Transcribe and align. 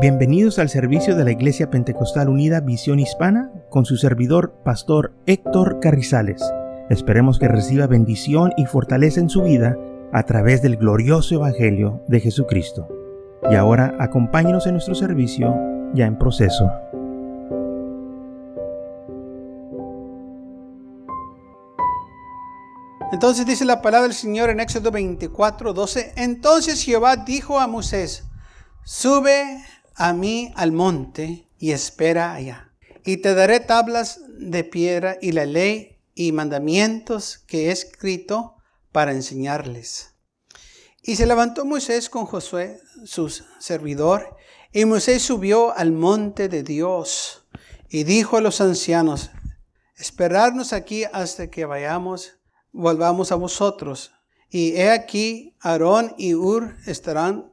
Bienvenidos 0.00 0.60
al 0.60 0.68
servicio 0.68 1.16
de 1.16 1.24
la 1.24 1.32
Iglesia 1.32 1.70
Pentecostal 1.70 2.28
Unida 2.28 2.60
Visión 2.60 3.00
Hispana 3.00 3.50
con 3.68 3.84
su 3.84 3.96
servidor, 3.96 4.54
Pastor 4.64 5.12
Héctor 5.26 5.80
Carrizales. 5.80 6.40
Esperemos 6.88 7.40
que 7.40 7.48
reciba 7.48 7.88
bendición 7.88 8.52
y 8.56 8.66
fortaleza 8.66 9.18
en 9.18 9.28
su 9.28 9.42
vida 9.42 9.76
a 10.12 10.22
través 10.22 10.62
del 10.62 10.76
glorioso 10.76 11.34
Evangelio 11.34 12.04
de 12.06 12.20
Jesucristo. 12.20 12.86
Y 13.50 13.56
ahora 13.56 13.96
acompáñenos 13.98 14.68
en 14.68 14.74
nuestro 14.74 14.94
servicio 14.94 15.52
ya 15.94 16.06
en 16.06 16.16
proceso. 16.16 16.70
Entonces 23.10 23.46
dice 23.46 23.64
la 23.64 23.82
palabra 23.82 24.06
del 24.06 24.14
Señor 24.14 24.48
en 24.50 24.60
Éxodo 24.60 24.92
24, 24.92 25.72
12. 25.72 26.12
Entonces 26.14 26.84
Jehová 26.84 27.16
dijo 27.16 27.58
a 27.58 27.66
Moisés, 27.66 28.28
sube 28.84 29.58
a 29.98 30.12
mí 30.12 30.52
al 30.54 30.70
monte 30.70 31.48
y 31.58 31.72
espera 31.72 32.32
allá. 32.32 32.72
Y 33.04 33.16
te 33.18 33.34
daré 33.34 33.58
tablas 33.58 34.20
de 34.28 34.62
piedra 34.62 35.18
y 35.20 35.32
la 35.32 35.44
ley 35.44 35.98
y 36.14 36.30
mandamientos 36.30 37.38
que 37.38 37.66
he 37.66 37.72
escrito 37.72 38.54
para 38.92 39.12
enseñarles. 39.12 40.14
Y 41.02 41.16
se 41.16 41.26
levantó 41.26 41.64
Moisés 41.64 42.08
con 42.08 42.26
Josué, 42.26 42.80
su 43.04 43.28
servidor, 43.58 44.36
y 44.72 44.84
Moisés 44.84 45.22
subió 45.22 45.76
al 45.76 45.90
monte 45.90 46.48
de 46.48 46.62
Dios 46.62 47.46
y 47.88 48.04
dijo 48.04 48.36
a 48.36 48.40
los 48.40 48.60
ancianos, 48.60 49.30
esperarnos 49.96 50.72
aquí 50.72 51.04
hasta 51.12 51.50
que 51.50 51.64
vayamos, 51.64 52.38
volvamos 52.70 53.32
a 53.32 53.36
vosotros. 53.36 54.12
Y 54.48 54.76
he 54.76 54.90
aquí, 54.90 55.56
Aarón 55.60 56.14
y 56.18 56.34
Ur 56.34 56.76
estarán 56.86 57.52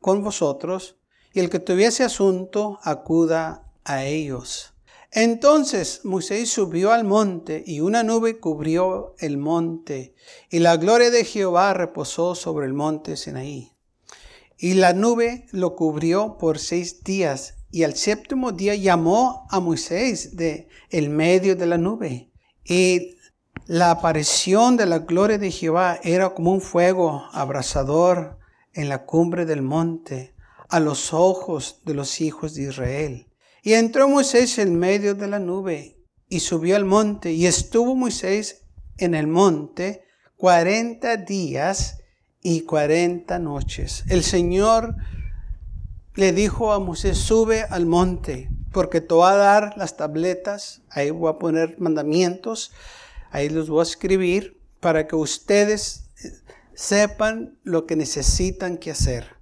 con 0.00 0.22
vosotros 0.22 0.96
y 1.36 1.40
el 1.40 1.50
que 1.50 1.58
tuviese 1.58 2.02
asunto 2.02 2.78
acuda 2.82 3.70
a 3.84 4.04
ellos. 4.04 4.72
Entonces 5.10 6.00
Moisés 6.02 6.48
subió 6.48 6.92
al 6.92 7.04
monte 7.04 7.62
y 7.66 7.80
una 7.80 8.02
nube 8.02 8.40
cubrió 8.40 9.14
el 9.18 9.36
monte 9.36 10.14
y 10.48 10.60
la 10.60 10.78
gloria 10.78 11.10
de 11.10 11.26
Jehová 11.26 11.74
reposó 11.74 12.34
sobre 12.34 12.64
el 12.64 12.72
monte 12.72 13.18
Sinaí. 13.18 13.70
Y 14.56 14.74
la 14.74 14.94
nube 14.94 15.44
lo 15.52 15.76
cubrió 15.76 16.38
por 16.38 16.58
seis 16.58 17.04
días 17.04 17.56
y 17.70 17.82
al 17.82 17.96
séptimo 17.96 18.52
día 18.52 18.74
llamó 18.74 19.46
a 19.50 19.60
Moisés 19.60 20.36
de 20.36 20.68
el 20.88 21.10
medio 21.10 21.54
de 21.54 21.66
la 21.66 21.76
nube. 21.76 22.30
Y 22.64 23.18
la 23.66 23.90
aparición 23.90 24.78
de 24.78 24.86
la 24.86 25.00
gloria 25.00 25.36
de 25.36 25.50
Jehová 25.50 26.00
era 26.02 26.30
como 26.30 26.52
un 26.52 26.62
fuego 26.62 27.24
abrasador 27.32 28.38
en 28.72 28.88
la 28.88 29.04
cumbre 29.04 29.44
del 29.44 29.60
monte 29.60 30.34
a 30.68 30.80
los 30.80 31.12
ojos 31.12 31.80
de 31.84 31.94
los 31.94 32.20
hijos 32.20 32.54
de 32.54 32.64
Israel. 32.64 33.26
Y 33.62 33.74
entró 33.74 34.08
Moisés 34.08 34.58
en 34.58 34.78
medio 34.78 35.14
de 35.14 35.26
la 35.26 35.38
nube 35.38 35.96
y 36.28 36.40
subió 36.40 36.76
al 36.76 36.84
monte 36.84 37.32
y 37.32 37.46
estuvo 37.46 37.94
Moisés 37.94 38.62
en 38.98 39.14
el 39.14 39.26
monte 39.26 40.04
cuarenta 40.36 41.16
días 41.16 41.98
y 42.42 42.62
cuarenta 42.62 43.38
noches. 43.38 44.04
El 44.08 44.22
Señor 44.22 44.94
le 46.14 46.32
dijo 46.32 46.72
a 46.72 46.78
Moisés, 46.78 47.18
sube 47.18 47.62
al 47.68 47.86
monte, 47.86 48.48
porque 48.72 49.00
te 49.00 49.14
voy 49.14 49.30
a 49.30 49.34
dar 49.34 49.74
las 49.76 49.96
tabletas, 49.96 50.82
ahí 50.90 51.10
voy 51.10 51.30
a 51.30 51.38
poner 51.38 51.78
mandamientos, 51.78 52.72
ahí 53.30 53.48
los 53.48 53.68
voy 53.68 53.80
a 53.80 53.82
escribir 53.82 54.60
para 54.80 55.06
que 55.06 55.16
ustedes 55.16 56.10
sepan 56.74 57.58
lo 57.64 57.86
que 57.86 57.96
necesitan 57.96 58.78
que 58.78 58.90
hacer. 58.90 59.35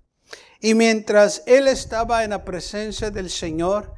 Y 0.65 0.73
mientras 0.73 1.43
él 1.45 1.69
estaba 1.69 2.25
en 2.25 2.31
la 2.31 2.43
presencia 2.43 3.11
del 3.11 3.29
Señor, 3.29 3.93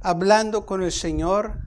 hablando 0.00 0.66
con 0.66 0.82
el 0.82 0.90
Señor, 0.90 1.60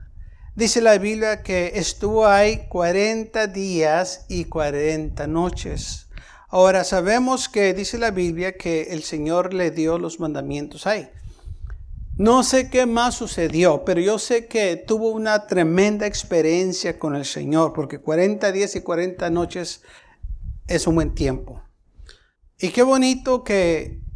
dice 0.54 0.82
la 0.82 0.98
Biblia 0.98 1.42
que 1.42 1.72
estuvo 1.76 2.26
ahí 2.26 2.68
40 2.68 3.46
días 3.46 4.26
y 4.28 4.44
40 4.44 5.26
noches. 5.28 6.08
Ahora 6.50 6.84
sabemos 6.84 7.48
que 7.48 7.72
dice 7.72 7.96
la 7.96 8.10
Biblia 8.10 8.58
que 8.58 8.88
el 8.90 9.02
Señor 9.02 9.54
le 9.54 9.70
dio 9.70 9.98
los 9.98 10.20
mandamientos 10.20 10.86
ahí. 10.86 11.08
No 12.18 12.42
sé 12.42 12.68
qué 12.68 12.84
más 12.84 13.14
sucedió, 13.14 13.82
pero 13.86 14.02
yo 14.02 14.18
sé 14.18 14.46
que 14.46 14.76
tuvo 14.76 15.08
una 15.08 15.46
tremenda 15.46 16.06
experiencia 16.06 16.98
con 16.98 17.16
el 17.16 17.24
Señor, 17.24 17.72
porque 17.72 17.98
40 17.98 18.52
días 18.52 18.76
y 18.76 18.82
40 18.82 19.30
noches 19.30 19.80
es 20.66 20.86
un 20.86 20.96
buen 20.96 21.14
tiempo. 21.14 21.62
Y 22.60 22.68
qué 22.72 22.82
bonito 22.82 23.42
que 23.42 24.06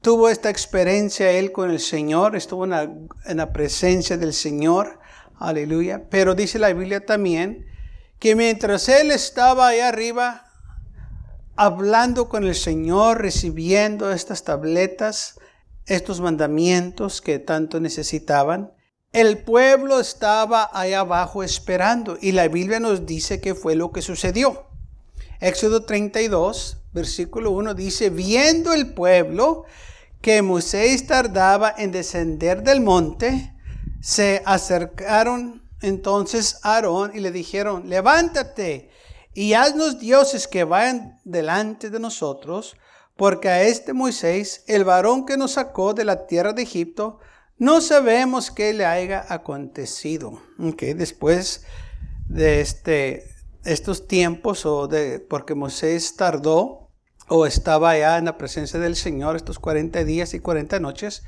tuvo 0.00 0.28
esta 0.28 0.50
experiencia 0.50 1.30
él 1.30 1.52
con 1.52 1.70
el 1.70 1.80
Señor, 1.80 2.36
estuvo 2.36 2.64
en 2.64 3.36
la, 3.36 3.52
presencia 3.52 4.16
del 4.16 4.32
Señor, 4.32 5.00
aleluya. 5.38 6.04
Pero 6.10 6.34
dice 6.34 6.58
la 6.58 6.72
Biblia 6.72 7.04
también 7.04 7.66
que 8.18 8.34
mientras 8.34 8.88
él 8.88 9.10
estaba 9.10 9.68
ahí 9.68 9.80
arriba, 9.80 10.44
hablando 11.56 12.28
con 12.28 12.44
el 12.44 12.54
Señor, 12.54 13.20
recibiendo 13.20 14.10
estas 14.12 14.44
tabletas, 14.44 15.38
estos 15.86 16.20
mandamientos 16.20 17.20
que 17.20 17.38
tanto 17.38 17.80
necesitaban, 17.80 18.72
el 19.12 19.38
pueblo 19.38 20.00
estaba 20.00 20.68
ahí 20.72 20.92
abajo 20.92 21.42
esperando 21.42 22.18
y 22.20 22.32
la 22.32 22.46
Biblia 22.48 22.78
nos 22.78 23.06
dice 23.06 23.40
que 23.40 23.54
fue 23.54 23.74
lo 23.74 23.90
que 23.90 24.02
sucedió. 24.02 24.66
Éxodo 25.40 25.84
32, 25.84 26.78
versículo 26.98 27.50
1 27.52 27.74
dice, 27.74 28.10
viendo 28.10 28.72
el 28.72 28.92
pueblo 28.94 29.64
que 30.20 30.42
Moisés 30.42 31.06
tardaba 31.06 31.74
en 31.76 31.92
descender 31.92 32.62
del 32.62 32.80
monte, 32.80 33.54
se 34.00 34.42
acercaron 34.44 35.62
entonces 35.80 36.58
a 36.62 36.74
Aarón 36.74 37.12
y 37.14 37.20
le 37.20 37.30
dijeron, 37.30 37.88
levántate 37.88 38.90
y 39.34 39.54
haznos 39.54 40.00
dioses 40.00 40.48
que 40.48 40.64
vayan 40.64 41.20
delante 41.24 41.90
de 41.90 42.00
nosotros, 42.00 42.76
porque 43.16 43.48
a 43.48 43.62
este 43.62 43.92
Moisés, 43.92 44.64
el 44.66 44.84
varón 44.84 45.26
que 45.26 45.36
nos 45.36 45.52
sacó 45.52 45.94
de 45.94 46.04
la 46.04 46.26
tierra 46.26 46.52
de 46.52 46.62
Egipto, 46.62 47.20
no 47.58 47.80
sabemos 47.80 48.50
qué 48.50 48.72
le 48.72 48.84
haya 48.84 49.24
acontecido. 49.28 50.40
Okay, 50.58 50.94
después 50.94 51.64
de 52.28 52.60
este, 52.60 53.24
estos 53.64 54.06
tiempos, 54.06 54.64
o 54.66 54.86
de, 54.86 55.20
porque 55.20 55.54
Moisés 55.54 56.16
tardó 56.16 56.87
o 57.28 57.46
estaba 57.46 57.90
allá 57.90 58.18
en 58.18 58.24
la 58.24 58.38
presencia 58.38 58.80
del 58.80 58.96
Señor 58.96 59.36
estos 59.36 59.58
40 59.58 60.04
días 60.04 60.34
y 60.34 60.40
40 60.40 60.80
noches, 60.80 61.22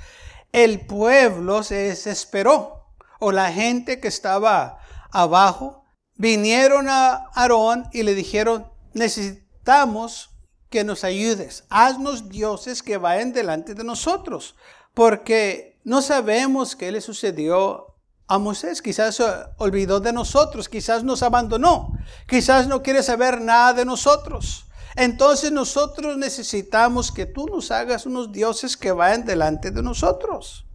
el 0.53 0.81
pueblo 0.81 1.63
se 1.63 1.77
desesperó. 1.77 2.79
O 3.23 3.33
la 3.33 3.53
gente 3.53 4.01
que 4.01 4.09
estaba 4.09 4.79
abajo 5.11 5.85
vinieron 6.17 6.89
a 6.89 7.29
Aarón 7.35 7.89
y 7.93 8.03
le 8.03 8.15
dijeron, 8.15 8.67
necesitamos 8.95 10.31
que 10.71 10.85
nos 10.85 11.05
ayudes. 11.05 11.65
Haznos 11.69 12.31
dioses 12.31 12.83
que 12.83 12.97
vayan 12.97 13.33
delante 13.33 13.75
de 13.75 13.85
nosotros. 13.85 14.57
Porque 14.95 15.79
no 15.85 16.01
sabemos 16.01 16.77
qué 16.77 16.91
le 16.91 17.01
sucedió 17.01 17.97
a 18.27 18.39
Moisés. 18.39 18.81
Quizás 18.81 19.17
se 19.17 19.25
olvidó 19.59 20.01
de 20.01 20.13
nosotros, 20.13 20.69
quizás 20.69 21.05
nos 21.05 21.23
abandonó, 21.23 21.93
quizás 22.27 22.69
no 22.69 22.83
quiere 22.83 23.03
saber 23.03 23.41
nada 23.41 23.75
de 23.75 23.85
nosotros. 23.85 24.67
Entonces 24.97 25.53
nosotros 25.53 26.17
necesitamos 26.17 27.13
que 27.13 27.27
tú 27.27 27.47
nos 27.47 27.71
hagas 27.71 28.07
unos 28.07 28.33
dioses 28.33 28.77
que 28.77 28.93
vayan 28.93 29.25
delante 29.25 29.71
de 29.71 29.83
nosotros. 29.83 30.67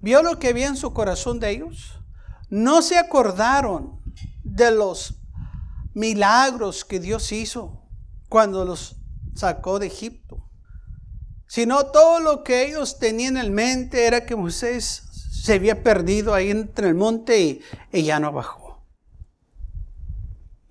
¿Vio 0.00 0.22
lo 0.22 0.38
que 0.38 0.48
había 0.48 0.66
en 0.66 0.76
su 0.76 0.92
corazón 0.92 1.40
de 1.40 1.50
ellos? 1.50 1.98
No 2.50 2.82
se 2.82 2.98
acordaron 2.98 4.00
de 4.42 4.70
los 4.70 5.14
milagros 5.94 6.84
que 6.84 7.00
Dios 7.00 7.30
hizo 7.32 7.82
cuando 8.28 8.64
los 8.64 8.96
sacó 9.34 9.78
de 9.78 9.86
Egipto. 9.86 10.48
Sino 11.46 11.86
todo 11.86 12.20
lo 12.20 12.44
que 12.44 12.66
ellos 12.66 12.98
tenían 12.98 13.36
en 13.36 13.52
mente 13.52 14.06
era 14.06 14.24
que 14.24 14.36
Moisés 14.36 15.02
se 15.42 15.54
había 15.54 15.82
perdido 15.82 16.34
ahí 16.34 16.50
entre 16.50 16.88
el 16.88 16.94
monte 16.94 17.40
y, 17.40 17.60
y 17.92 18.04
ya 18.04 18.18
no 18.20 18.32
bajó. 18.32 18.61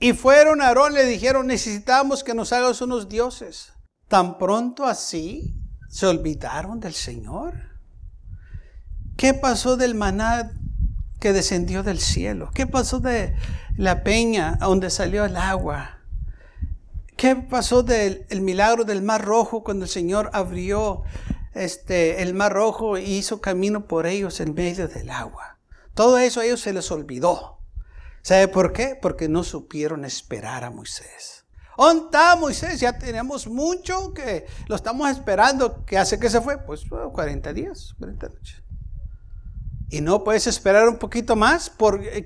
Y 0.01 0.13
fueron 0.13 0.63
a 0.63 0.69
Aarón, 0.69 0.95
le 0.95 1.06
dijeron, 1.06 1.45
necesitamos 1.45 2.24
que 2.24 2.33
nos 2.33 2.51
hagas 2.53 2.81
unos 2.81 3.07
dioses. 3.07 3.71
Tan 4.07 4.39
pronto 4.39 4.86
así 4.86 5.53
se 5.89 6.07
olvidaron 6.07 6.80
del 6.80 6.95
Señor. 6.95 7.53
¿Qué 9.15 9.36
pasó 9.36 9.77
del 9.77 9.94
maná 9.94 10.53
que 11.19 11.33
descendió 11.33 11.83
del 11.83 12.00
cielo? 12.00 12.50
¿Qué 12.56 12.65
pasó 12.65 13.00
de 13.00 13.36
la 13.77 14.03
peña 14.03 14.57
donde 14.59 14.89
salió 14.89 15.24
el 15.24 15.38
agua? 15.38 16.00
¿Qué 17.15 17.36
pasó 17.36 17.83
del 17.83 18.25
milagro 18.42 18.86
del 18.86 19.03
mar 19.03 19.24
rojo 19.24 19.63
cuando 19.63 19.86
el 19.86 19.92
Señor 19.92 20.31
abrió 20.33 21.03
este, 21.53 22.24
el 22.24 22.33
mar 22.33 22.53
rojo 22.53 22.98
y 22.98 23.03
hizo 23.03 23.39
camino 23.39 23.86
por 23.86 24.07
ellos 24.07 24.39
en 24.39 24.56
medio 24.56 24.88
del 24.88 25.12
agua? 25.12 25.59
Todo 25.94 26.18
eso 26.18 26.39
a 26.39 26.45
ellos 26.45 26.62
se 26.62 26.74
les 26.74 26.89
olvidó. 26.89 27.61
¿Sabe 28.21 28.47
por 28.47 28.71
qué? 28.73 28.97
Porque 29.01 29.27
no 29.27 29.44
supieron 29.44 30.06
esperar 30.06 30.63
a 30.63 30.71
Moisés. 30.71 31.41
¿Dónde 31.81 32.19
Moisés? 32.39 32.79
Ya 32.79 32.97
tenemos 32.97 33.47
mucho 33.47 34.13
que 34.13 34.45
lo 34.68 34.75
estamos 34.75 35.09
esperando. 35.09 35.83
¿Qué 35.83 35.97
hace 35.97 36.19
que 36.19 36.29
se 36.29 36.39
fue? 36.39 36.59
Pues 36.59 36.83
40 36.88 37.53
días, 37.53 37.95
40 37.97 38.29
noches. 38.29 38.63
Y 39.89 40.01
no 40.01 40.23
puedes 40.23 40.45
esperar 40.45 40.88
un 40.88 40.97
poquito 40.97 41.35
más. 41.35 41.71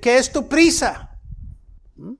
¿Qué 0.01 0.17
es 0.17 0.31
tu 0.31 0.49
prisa? 0.49 1.17
¿Mm? 1.95 2.15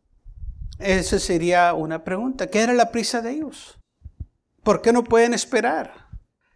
Esa 0.80 1.20
sería 1.20 1.74
una 1.74 2.06
pregunta. 2.06 2.48
¿Qué 2.48 2.62
era 2.62 2.74
la 2.74 2.90
prisa 2.90 3.22
de 3.22 3.32
ellos? 3.32 3.78
¿Por 4.64 4.82
qué 4.82 4.94
no 4.94 5.04
pueden 5.04 5.34
esperar? 5.34 6.08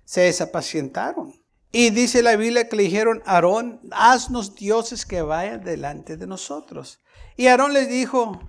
Se 0.05 0.21
desapacientaron. 0.21 1.33
Y 1.71 1.91
dice 1.91 2.23
la 2.23 2.35
Biblia 2.35 2.67
que 2.67 2.75
le 2.75 2.83
dijeron, 2.83 3.21
Aarón, 3.25 3.79
haznos 3.91 4.55
dioses 4.55 5.05
que 5.05 5.21
vayan 5.21 5.63
delante 5.63 6.17
de 6.17 6.25
nosotros. 6.25 6.99
Y 7.37 7.47
Aarón 7.47 7.73
les 7.73 7.89
dijo, 7.89 8.39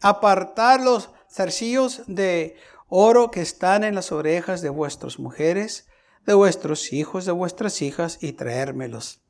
apartar 0.00 0.82
los 0.82 1.10
zarcillos 1.30 2.02
de 2.06 2.56
oro 2.88 3.30
que 3.30 3.40
están 3.40 3.82
en 3.82 3.94
las 3.94 4.12
orejas 4.12 4.60
de 4.60 4.68
vuestras 4.68 5.18
mujeres, 5.18 5.88
de 6.26 6.34
vuestros 6.34 6.92
hijos, 6.92 7.24
de 7.24 7.32
vuestras 7.32 7.80
hijas, 7.80 8.18
y 8.20 8.32
traérmelos. 8.32 9.22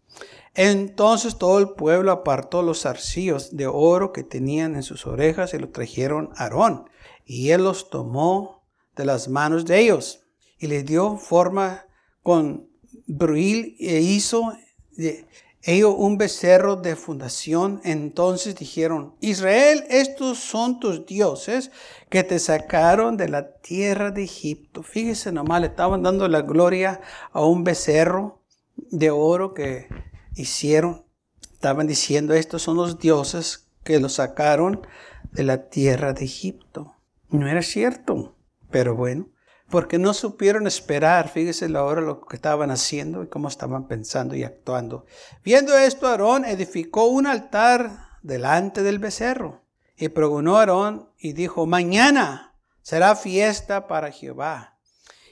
Entonces 0.55 1.37
todo 1.37 1.59
el 1.59 1.71
pueblo 1.71 2.11
apartó 2.11 2.63
los 2.63 2.83
zarcillos 2.83 3.57
de 3.57 3.67
oro 3.67 4.13
que 4.13 4.25
tenían 4.25 4.75
en 4.75 4.83
sus 4.83 5.07
orejas 5.07 5.53
y 5.55 5.59
los 5.59 5.73
trajeron 5.73 6.31
a 6.37 6.45
Aarón. 6.45 6.89
Y 7.25 7.51
él 7.51 7.65
los 7.65 7.91
tomó 7.91 8.65
de 8.97 9.05
las 9.05 9.29
manos 9.29 9.67
de 9.67 9.79
ellos 9.81 10.21
y 10.59 10.67
les 10.69 10.87
dio 10.87 11.17
forma 11.19 11.85
con 12.23 12.71
bruil 13.07 13.77
e 13.79 14.01
hizo 14.01 14.53
de 14.97 15.27
ellos 15.63 15.95
un 15.99 16.17
becerro 16.17 16.77
de 16.77 16.95
fundación. 16.97 17.81
Entonces 17.85 18.55
dijeron, 18.55 19.15
Israel, 19.21 19.85
estos 19.89 20.39
son 20.39 20.79
tus 20.79 21.07
dioses 21.07 21.71
que 22.09 22.23
te 22.23 22.39
sacaron 22.39 23.17
de 23.17 23.29
la 23.29 23.57
tierra 23.59 24.11
de 24.11 24.23
Egipto. 24.23 24.83
Fíjese 24.83 25.33
nomás, 25.33 25.61
le 25.61 25.67
estaban 25.69 26.03
dando 26.03 26.29
la 26.29 26.43
gloria 26.43 27.01
a 27.33 27.45
un 27.45 27.65
becerro 27.65 28.43
de 28.77 29.11
oro 29.11 29.55
que 29.55 29.89
hicieron. 30.37 31.05
Estaban 31.53 31.87
diciendo, 31.87 32.35
estos 32.35 32.63
son 32.63 32.77
los 32.77 32.99
dioses 32.99 33.69
que 33.83 33.99
los 33.99 34.15
sacaron 34.15 34.87
de 35.33 35.43
la 35.43 35.69
tierra 35.69 36.13
de 36.13 36.25
Egipto. 36.25 36.95
No 37.29 37.49
era 37.49 37.63
cierto, 37.63 38.37
pero 38.71 38.95
bueno, 38.95 39.29
porque 39.71 39.99
no 39.99 40.15
supieron 40.15 40.67
esperar, 40.67 41.29
fíjese 41.29 41.69
la 41.69 41.85
hora 41.85 42.01
lo 42.01 42.21
que 42.21 42.37
estaban 42.37 42.71
haciendo 42.71 43.23
y 43.23 43.27
cómo 43.27 43.49
estaban 43.49 43.89
pensando 43.89 44.37
y 44.37 44.45
actuando. 44.45 45.07
Viendo 45.45 45.77
esto, 45.77 46.07
Aarón 46.07 46.45
edificó 46.45 47.07
un 47.07 47.27
altar 47.27 47.91
delante 48.23 48.83
del 48.83 48.99
becerro 48.99 49.63
y 49.97 50.09
pregonó 50.09 50.59
Aarón 50.59 51.11
y 51.19 51.33
dijo, 51.33 51.67
mañana 51.67 52.55
será 52.83 53.17
fiesta 53.17 53.89
para 53.89 54.13
Jehová. 54.13 54.79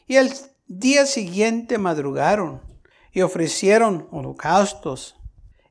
Y 0.06 0.16
el 0.16 0.32
día 0.66 1.06
siguiente 1.06 1.78
madrugaron 1.78 2.62
y 3.12 3.22
ofrecieron 3.22 4.08
holocaustos 4.10 5.16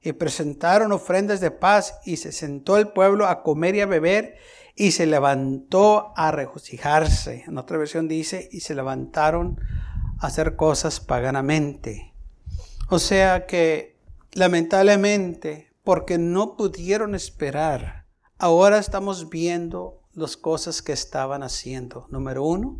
y 0.01 0.13
presentaron 0.13 0.91
ofrendas 0.91 1.39
de 1.39 1.51
paz 1.51 1.99
y 2.05 2.17
se 2.17 2.31
sentó 2.31 2.77
el 2.77 2.89
pueblo 2.89 3.27
a 3.27 3.43
comer 3.43 3.75
y 3.75 3.81
a 3.81 3.85
beber 3.85 4.37
y 4.75 4.91
se 4.91 5.05
levantó 5.05 6.13
a 6.15 6.31
regocijarse. 6.31 7.43
En 7.47 7.57
otra 7.57 7.77
versión 7.77 8.07
dice, 8.07 8.49
y 8.51 8.61
se 8.61 8.75
levantaron 8.75 9.59
a 10.19 10.27
hacer 10.27 10.55
cosas 10.55 10.99
paganamente. 10.99 12.13
O 12.89 12.99
sea 12.99 13.45
que 13.45 13.97
lamentablemente, 14.31 15.71
porque 15.83 16.17
no 16.17 16.55
pudieron 16.57 17.15
esperar, 17.15 18.05
ahora 18.37 18.77
estamos 18.79 19.29
viendo 19.29 20.01
las 20.13 20.37
cosas 20.37 20.81
que 20.81 20.93
estaban 20.93 21.43
haciendo. 21.43 22.07
Número 22.09 22.43
uno, 22.43 22.79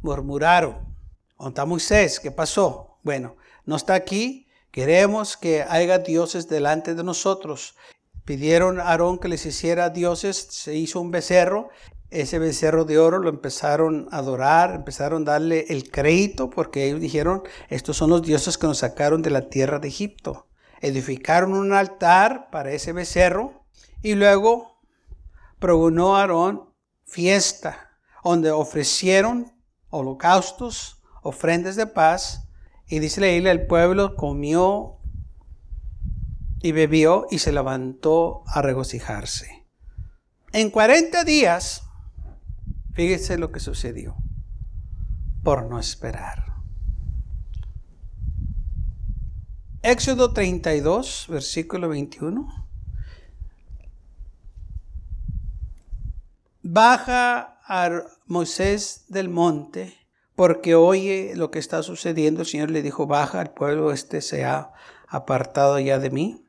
murmuraron. 0.00 0.94
¿Dónde 1.38 1.64
Moisés? 1.64 2.20
¿Qué 2.20 2.30
pasó? 2.30 2.98
Bueno, 3.02 3.36
no 3.64 3.76
está 3.76 3.94
aquí. 3.94 4.46
Queremos 4.70 5.36
que 5.36 5.62
haya 5.62 5.98
dioses 5.98 6.48
delante 6.48 6.94
de 6.94 7.04
nosotros. 7.04 7.74
Pidieron 8.24 8.78
a 8.78 8.88
Aarón 8.88 9.18
que 9.18 9.28
les 9.28 9.44
hiciera 9.46 9.90
dioses, 9.90 10.48
se 10.50 10.74
hizo 10.74 11.00
un 11.00 11.10
becerro. 11.10 11.70
Ese 12.10 12.38
becerro 12.38 12.84
de 12.84 12.98
oro 12.98 13.18
lo 13.18 13.28
empezaron 13.28 14.08
a 14.12 14.18
adorar, 14.18 14.74
empezaron 14.74 15.22
a 15.22 15.32
darle 15.32 15.66
el 15.70 15.90
crédito 15.90 16.50
porque 16.50 16.86
ellos 16.86 17.00
dijeron, 17.00 17.42
estos 17.68 17.96
son 17.96 18.10
los 18.10 18.22
dioses 18.22 18.58
que 18.58 18.66
nos 18.66 18.78
sacaron 18.78 19.22
de 19.22 19.30
la 19.30 19.48
tierra 19.48 19.78
de 19.78 19.88
Egipto. 19.88 20.46
Edificaron 20.80 21.54
un 21.54 21.72
altar 21.72 22.50
para 22.50 22.72
ese 22.72 22.92
becerro 22.92 23.64
y 24.02 24.14
luego 24.14 24.80
progonó 25.58 26.16
Aarón 26.16 26.72
fiesta, 27.06 27.92
donde 28.22 28.50
ofrecieron 28.50 29.52
holocaustos, 29.90 31.02
ofrendas 31.22 31.76
de 31.76 31.86
paz 31.86 32.48
y 32.88 32.98
dice 32.98 33.20
la 33.20 33.28
isla, 33.28 33.50
el 33.52 33.66
pueblo 33.66 34.16
comió 34.16 34.98
y 36.62 36.72
bebió 36.72 37.26
y 37.30 37.38
se 37.38 37.52
levantó 37.52 38.44
a 38.46 38.62
regocijarse. 38.62 39.66
En 40.52 40.70
40 40.70 41.24
días, 41.24 41.82
fíjese 42.94 43.38
lo 43.38 43.50
que 43.50 43.60
sucedió 43.60 44.16
por 45.42 45.68
no 45.68 45.78
esperar. 45.78 46.52
Éxodo 49.82 50.32
32, 50.32 51.26
versículo 51.28 51.88
21. 51.88 52.46
Baja 56.62 57.58
a 57.66 57.90
Moisés 58.26 59.06
del 59.08 59.28
monte 59.28 59.96
porque 60.36 60.76
oye 60.76 61.32
lo 61.34 61.50
que 61.50 61.58
está 61.58 61.82
sucediendo. 61.82 62.42
El 62.42 62.46
Señor 62.46 62.70
le 62.70 62.82
dijo, 62.82 63.06
baja, 63.06 63.42
el 63.42 63.50
pueblo 63.50 63.90
este 63.92 64.20
se 64.20 64.44
ha 64.44 64.72
apartado 65.08 65.78
ya 65.80 65.98
de 65.98 66.10
mí. 66.10 66.44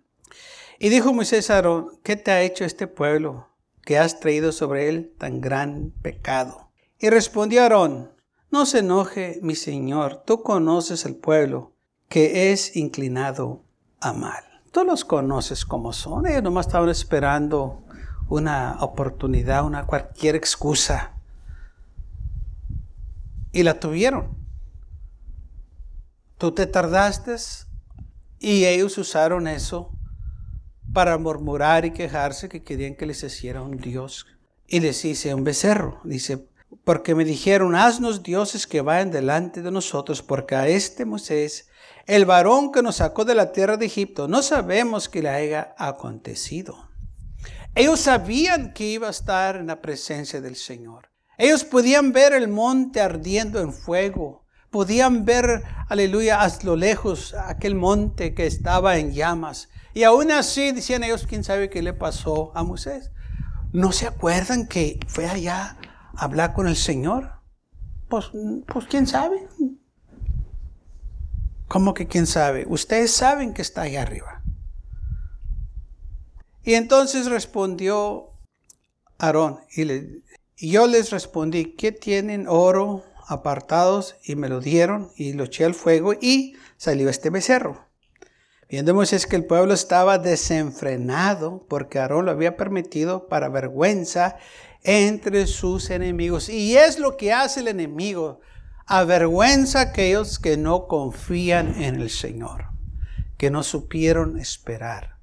Y 0.80 0.89
dijo 0.89 1.13
Moisés 1.13 1.50
a 1.50 1.56
Aarón, 1.56 2.00
¿qué 2.03 2.15
te 2.15 2.31
ha 2.31 2.41
hecho 2.41 2.65
este 2.65 2.88
pueblo 2.88 3.47
que 3.83 3.97
has 3.97 4.19
traído 4.19 4.51
sobre 4.51 4.89
él 4.89 5.13
tan 5.18 5.41
gran 5.41 5.91
pecado? 6.01 6.69
Y 7.00 7.09
respondió 7.09 7.62
Aarón, 7.63 8.12
no 8.51 8.65
se 8.65 8.80
enoje, 8.80 9.39
mi 9.41 9.56
Señor, 9.56 10.24
tú 10.25 10.44
conoces 10.44 11.06
el 11.06 11.15
pueblo 11.15 11.74
que 12.09 12.51
es 12.51 12.75
inclinado 12.75 13.63
a 14.00 14.13
mal. 14.13 14.44
Tú 14.71 14.83
los 14.83 15.06
conoces 15.06 15.65
como 15.65 15.94
son, 15.94 16.27
ellos 16.27 16.44
nomás 16.44 16.68
estaban 16.68 16.89
esperando 16.89 17.83
una 18.27 18.77
oportunidad, 18.81 19.65
una 19.65 19.85
cualquier 19.85 20.35
excusa 20.35 21.13
y 23.53 23.63
la 23.63 23.80
tuvieron. 23.80 24.35
Tú 26.37 26.52
te 26.52 26.66
tardaste 26.66 27.35
y 28.40 28.66
ellos 28.66 28.97
usaron 28.97 29.47
eso 29.47 29.93
para 30.94 31.18
murmurar 31.18 31.85
y 31.85 31.92
quejarse 31.92 32.47
que 32.47 32.64
querían 32.64 32.95
que 32.95 33.06
les 33.06 33.23
hiciera 33.23 33.62
un 33.62 33.78
Dios. 33.78 34.28
Y 34.68 34.80
les 34.80 35.04
hice 35.04 35.33
un 35.33 35.44
becerro. 35.44 36.00
Dice, 36.04 36.47
porque 36.83 37.16
me 37.16 37.26
dijeron, 37.26 37.76
haznos 37.76 38.23
dioses 38.23 38.68
que 38.68 38.81
vayan 38.81 39.12
delante 39.12 39.62
de 39.62 39.71
nosotros, 39.71 40.21
porque 40.21 40.56
a 40.56 40.68
este 40.68 41.06
Moisés, 41.06 41.68
el 42.06 42.26
varón 42.26 42.71
que 42.71 42.81
nos 42.81 42.97
sacó 42.97 43.26
de 43.26 43.35
la 43.35 43.52
tierra 43.52 43.78
de 43.78 43.85
Egipto, 43.85 44.28
no 44.28 44.42
sabemos 44.42 45.09
que 45.09 45.21
le 45.21 45.30
haya 45.30 45.76
acontecido. 45.78 46.90
Ellos 47.76 48.02
sabían 48.02 48.73
que 48.73 48.85
iba 48.85 49.07
a 49.07 49.12
estar 49.12 49.56
en 49.56 49.68
la 49.68 49.81
presencia 49.81 50.42
del 50.42 50.56
Señor. 50.56 51.09
Ellos 51.38 51.64
podían 51.64 52.12
ver 52.12 52.33
el 52.33 52.47
monte 52.47 53.02
ardiendo 53.02 53.59
en 53.59 53.73
fuego. 53.73 54.45
Podían 54.69 55.26
ver, 55.26 55.64
aleluya, 55.88 56.42
a 56.42 56.52
lo 56.64 56.76
lejos 56.76 57.33
aquel 57.33 57.76
monte 57.76 58.33
que 58.33 58.45
estaba 58.45 58.97
en 58.97 59.14
llamas. 59.14 59.69
Y 59.94 60.04
aún 60.04 60.31
así 60.31 60.71
decían 60.71 61.04
ellos, 61.04 61.28
¿quién 61.28 61.44
sabe 61.44 61.69
qué 61.69 61.81
le 61.81 61.94
pasó 61.94 62.52
a 62.56 62.64
Moisés? 62.64 63.12
¿No 63.71 63.92
se 63.92 64.07
acuerdan 64.07 64.68
que 64.68 65.00
fue 65.07 65.28
allá 65.28 65.78
a 66.16 66.23
hablar 66.23 66.54
con 66.54 66.68
el 66.68 66.76
Señor? 66.76 67.31
Pues, 68.09 68.31
pues 68.68 68.85
quién 68.85 69.07
sabe. 69.07 69.47
¿Cómo 71.68 71.94
que 71.94 72.07
quién 72.07 72.28
sabe? 72.28 72.66
Ustedes 72.68 73.12
saben 73.12 73.54
que 73.54 73.62
está 73.62 73.83
allá 73.83 74.02
arriba. 74.02 74.44
Y 76.64 76.76
entonces 76.76 77.26
respondió 77.28 78.31
Aarón 79.18 79.59
y 79.76 79.83
y 80.56 80.69
yo 80.69 80.88
les 80.88 81.09
respondí, 81.09 81.76
¿qué 81.76 81.92
tienen 81.92 82.47
oro 82.47 83.04
apartados? 83.28 84.16
Y 84.23 84.35
me 84.35 84.47
lo 84.47 84.62
dieron 84.62 85.12
y 85.18 85.33
lo 85.33 85.45
eché 85.45 85.66
al 85.66 85.73
fuego 85.73 86.14
y 86.14 86.56
salió 86.78 87.09
este 87.09 87.30
becerro. 87.30 87.90
Viendo 88.73 88.95
Moisés 88.95 89.27
que 89.27 89.35
el 89.35 89.45
pueblo 89.45 89.75
estaba 89.75 90.18
desenfrenado 90.18 91.63
porque 91.69 91.99
Aarón 91.99 92.25
lo 92.25 92.31
había 92.31 92.57
permitido 92.57 93.27
para 93.27 93.47
vergüenza 93.47 94.37
entre 94.81 95.45
sus 95.45 95.92
enemigos. 95.92 96.49
Y 96.49 96.75
es 96.75 96.97
lo 96.97 97.15
que 97.15 97.31
hace 97.31 97.59
el 97.59 97.68
enemigo, 97.68 98.42
avergüenza 98.87 99.77
a 99.77 99.81
aquellos 99.83 100.39
que 100.39 100.57
no 100.57 100.87
confían 100.87 101.83
en 101.83 102.01
el 102.01 102.09
Señor, 102.09 102.69
que 103.37 103.51
no 103.51 103.61
supieron 103.61 104.39
esperar. 104.39 105.18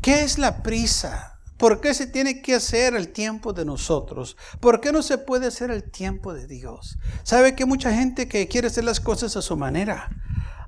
¿Qué 0.00 0.22
es 0.22 0.38
la 0.38 0.62
prisa? 0.62 1.40
¿Por 1.56 1.80
qué 1.80 1.94
se 1.94 2.06
tiene 2.06 2.42
que 2.42 2.54
hacer 2.54 2.94
el 2.94 3.08
tiempo 3.08 3.52
de 3.52 3.64
nosotros? 3.64 4.36
¿Por 4.60 4.80
qué 4.80 4.92
no 4.92 5.02
se 5.02 5.18
puede 5.18 5.48
hacer 5.48 5.72
el 5.72 5.82
tiempo 5.90 6.32
de 6.32 6.46
Dios? 6.46 6.96
¿Sabe 7.24 7.56
que 7.56 7.64
mucha 7.64 7.92
gente 7.92 8.28
que 8.28 8.46
quiere 8.46 8.68
hacer 8.68 8.84
las 8.84 9.00
cosas 9.00 9.36
a 9.36 9.42
su 9.42 9.56
manera? 9.56 10.10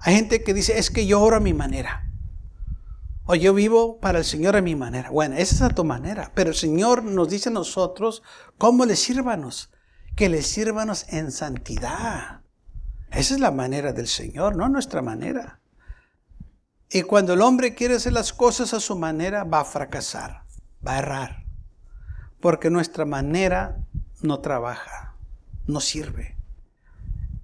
Hay 0.00 0.14
gente 0.14 0.42
que 0.42 0.54
dice, 0.54 0.78
es 0.78 0.90
que 0.90 1.07
yo 1.07 1.21
oro 1.21 1.37
a 1.37 1.40
mi 1.40 1.54
manera. 1.54 2.11
O 3.25 3.35
yo 3.35 3.54
vivo 3.54 4.00
para 4.00 4.19
el 4.19 4.25
Señor 4.25 4.57
a 4.57 4.62
mi 4.62 4.75
manera. 4.75 5.11
Bueno, 5.11 5.37
esa 5.37 5.54
es 5.54 5.62
a 5.62 5.69
tu 5.71 5.85
manera. 5.85 6.33
Pero 6.35 6.50
el 6.50 6.57
Señor 6.57 7.04
nos 7.04 7.28
dice 7.28 7.49
a 7.49 7.52
nosotros 7.52 8.23
cómo 8.59 8.87
le 8.87 8.97
sírvanos. 8.97 9.71
Que 10.16 10.28
le 10.28 10.42
sírvanos 10.42 11.07
en 11.09 11.30
santidad. 11.30 12.42
Esa 13.11 13.35
es 13.35 13.40
la 13.40 13.50
manera 13.50 13.92
del 13.92 14.07
Señor, 14.07 14.57
no 14.57 14.69
nuestra 14.69 15.02
manera. 15.02 15.61
Y 16.90 17.02
cuando 17.02 17.35
el 17.35 17.42
hombre 17.42 17.75
quiere 17.75 17.97
hacer 17.97 18.12
las 18.12 18.33
cosas 18.33 18.75
a 18.75 18.80
su 18.80 18.97
manera, 18.97 19.45
va 19.45 19.61
a 19.61 19.64
fracasar 19.64 20.45
va 20.87 20.95
a 20.95 20.99
errar. 20.99 21.45
Porque 22.40 22.71
nuestra 22.71 23.04
manera 23.04 23.85
no 24.23 24.40
trabaja, 24.40 25.16
no 25.66 25.80
sirve. 25.80 26.37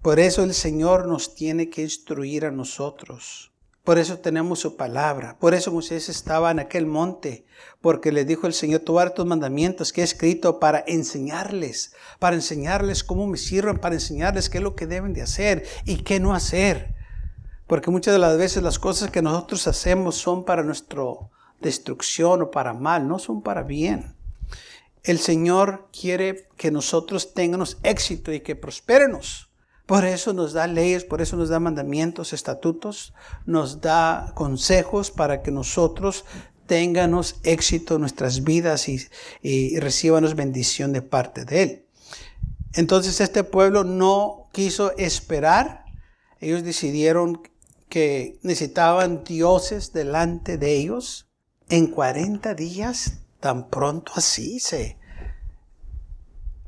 Por 0.07 0.21
eso 0.21 0.45
el 0.45 0.55
Señor 0.55 1.09
nos 1.09 1.35
tiene 1.35 1.69
que 1.69 1.83
instruir 1.83 2.45
a 2.45 2.53
nosotros. 2.53 3.51
Por 3.83 3.99
eso 3.99 4.21
tenemos 4.21 4.61
su 4.61 4.77
palabra. 4.77 5.37
Por 5.41 5.53
eso 5.53 5.73
Moisés 5.73 6.09
estaba 6.09 6.53
en 6.53 6.61
aquel 6.61 6.87
monte, 6.87 7.45
porque 7.81 8.13
le 8.13 8.25
dijo 8.25 8.47
el 8.47 8.53
Señor, 8.53 8.83
tú 8.83 9.01
tus 9.17 9.27
mandamientos 9.27 9.93
que 9.93 10.03
he 10.03 10.05
escrito 10.05 10.61
para 10.61 10.85
enseñarles, 10.87 11.93
para 12.21 12.37
enseñarles 12.37 13.03
cómo 13.03 13.27
me 13.27 13.37
sirven, 13.37 13.79
para 13.79 13.97
enseñarles 13.97 14.49
qué 14.49 14.59
es 14.59 14.63
lo 14.63 14.77
que 14.77 14.87
deben 14.87 15.13
de 15.13 15.23
hacer 15.23 15.67
y 15.85 16.05
qué 16.05 16.21
no 16.21 16.37
hacer. 16.37 16.95
Porque 17.67 17.91
muchas 17.91 18.15
de 18.15 18.21
las 18.21 18.39
veces 18.39 18.63
las 18.63 18.79
cosas 18.79 19.11
que 19.11 19.23
nosotros 19.23 19.67
hacemos 19.67 20.15
son 20.15 20.45
para 20.45 20.63
nuestro 20.63 21.33
destrucción 21.61 22.43
o 22.43 22.51
para 22.53 22.75
mal, 22.75 23.09
no 23.09 23.19
son 23.19 23.43
para 23.43 23.65
bien. 23.65 24.15
El 25.03 25.19
Señor 25.19 25.89
quiere 25.91 26.47
que 26.57 26.71
nosotros 26.71 27.35
tengamos 27.35 27.79
éxito 27.83 28.33
y 28.33 28.39
que 28.39 28.55
prosperenos. 28.55 29.46
Por 29.87 30.05
eso 30.05 30.33
nos 30.33 30.53
da 30.53 30.67
leyes, 30.67 31.05
por 31.05 31.23
eso 31.23 31.37
nos 31.37 31.49
da 31.49 31.61
mandamientos, 31.61 32.33
estatutos, 32.33 33.15
nos 33.47 33.81
da 33.81 34.33
consejos 34.35 35.13
para 35.13 35.43
que 35.43 35.53
nosotros 35.53 36.25
tengamos 36.67 37.37
éxito 37.45 37.95
en 37.95 38.01
nuestras 38.01 38.43
vidas 38.43 38.89
y, 38.89 39.07
y 39.43 39.79
bendición 40.35 40.93
de 40.93 41.03
parte 41.03 41.45
de 41.45 41.63
Él. 41.63 41.87
Entonces 42.75 43.21
este 43.21 43.45
pueblo 43.45 43.85
no 43.85 44.49
quiso 44.53 44.97
esperar, 44.99 45.85
ellos 46.41 46.65
decidieron 46.65 47.41
que 47.89 48.39
necesitaban 48.43 49.23
dioses 49.23 49.93
delante 49.93 50.59
de 50.59 50.73
ellos 50.77 51.29
en 51.69 51.87
40 51.87 52.55
días, 52.55 53.21
tan 53.41 53.71
pronto 53.71 54.13
así 54.17 54.59
se 54.59 54.99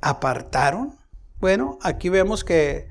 apartaron. 0.01 0.97
Bueno, 1.41 1.79
aquí 1.83 2.09
vemos 2.09 2.45
que 2.45 2.89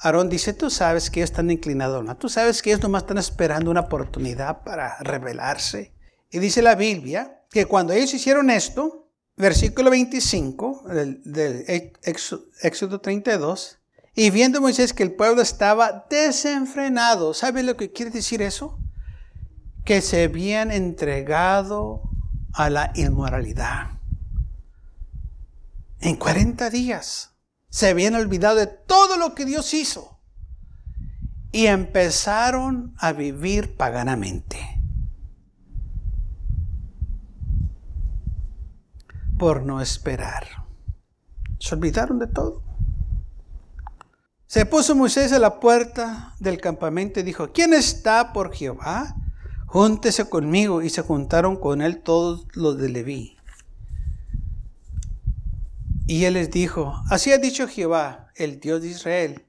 Aarón 0.00 0.28
dice, 0.28 0.52
tú 0.52 0.70
sabes 0.70 1.10
que 1.10 1.20
ellos 1.20 1.30
están 1.30 1.50
inclinados, 1.50 2.04
¿no? 2.04 2.16
Tú 2.16 2.28
sabes 2.28 2.62
que 2.62 2.70
ellos 2.70 2.82
nomás 2.82 3.02
están 3.02 3.18
esperando 3.18 3.70
una 3.70 3.80
oportunidad 3.80 4.62
para 4.62 4.96
rebelarse. 4.98 5.92
Y 6.30 6.38
dice 6.38 6.62
la 6.62 6.74
Biblia 6.74 7.42
que 7.50 7.66
cuando 7.66 7.92
ellos 7.92 8.14
hicieron 8.14 8.50
esto, 8.50 9.08
versículo 9.36 9.90
25 9.90 10.84
del, 10.88 11.94
Éxodo 12.62 13.00
32, 13.00 13.78
y 14.14 14.30
viendo 14.30 14.60
Moisés 14.60 14.92
que 14.92 15.02
el 15.02 15.12
pueblo 15.12 15.42
estaba 15.42 16.06
desenfrenado, 16.10 17.34
¿sabe 17.34 17.62
lo 17.62 17.76
que 17.76 17.92
quiere 17.92 18.10
decir 18.10 18.42
eso? 18.42 18.78
que 19.88 20.02
se 20.02 20.24
habían 20.24 20.70
entregado 20.70 22.02
a 22.52 22.68
la 22.68 22.92
inmoralidad. 22.94 23.92
En 25.98 26.16
40 26.16 26.68
días 26.68 27.30
se 27.70 27.88
habían 27.88 28.14
olvidado 28.14 28.56
de 28.56 28.66
todo 28.66 29.16
lo 29.16 29.34
que 29.34 29.44
Dios 29.44 29.74
hizo 29.74 30.20
y 31.52 31.66
empezaron 31.66 32.94
a 32.98 33.12
vivir 33.12 33.76
paganamente. 33.76 34.58
Por 39.38 39.62
no 39.62 39.80
esperar. 39.80 40.46
Se 41.58 41.74
olvidaron 41.74 42.18
de 42.18 42.26
todo. 42.26 42.62
Se 44.46 44.66
puso 44.66 44.94
Moisés 44.94 45.32
a 45.32 45.38
la 45.38 45.60
puerta 45.60 46.34
del 46.40 46.60
campamento 46.60 47.20
y 47.20 47.22
dijo, 47.22 47.52
¿quién 47.52 47.74
está 47.74 48.32
por 48.32 48.54
Jehová? 48.54 49.14
júntese 49.68 50.28
conmigo. 50.28 50.82
Y 50.82 50.90
se 50.90 51.02
juntaron 51.02 51.56
con 51.56 51.80
él 51.80 52.02
todos 52.02 52.46
los 52.54 52.78
de 52.78 52.88
Leví. 52.88 53.37
Y 56.08 56.24
él 56.24 56.34
les 56.34 56.50
dijo, 56.50 56.94
así 57.10 57.32
ha 57.32 57.38
dicho 57.38 57.68
Jehová, 57.68 58.32
el 58.34 58.60
Dios 58.60 58.80
de 58.80 58.88
Israel, 58.88 59.44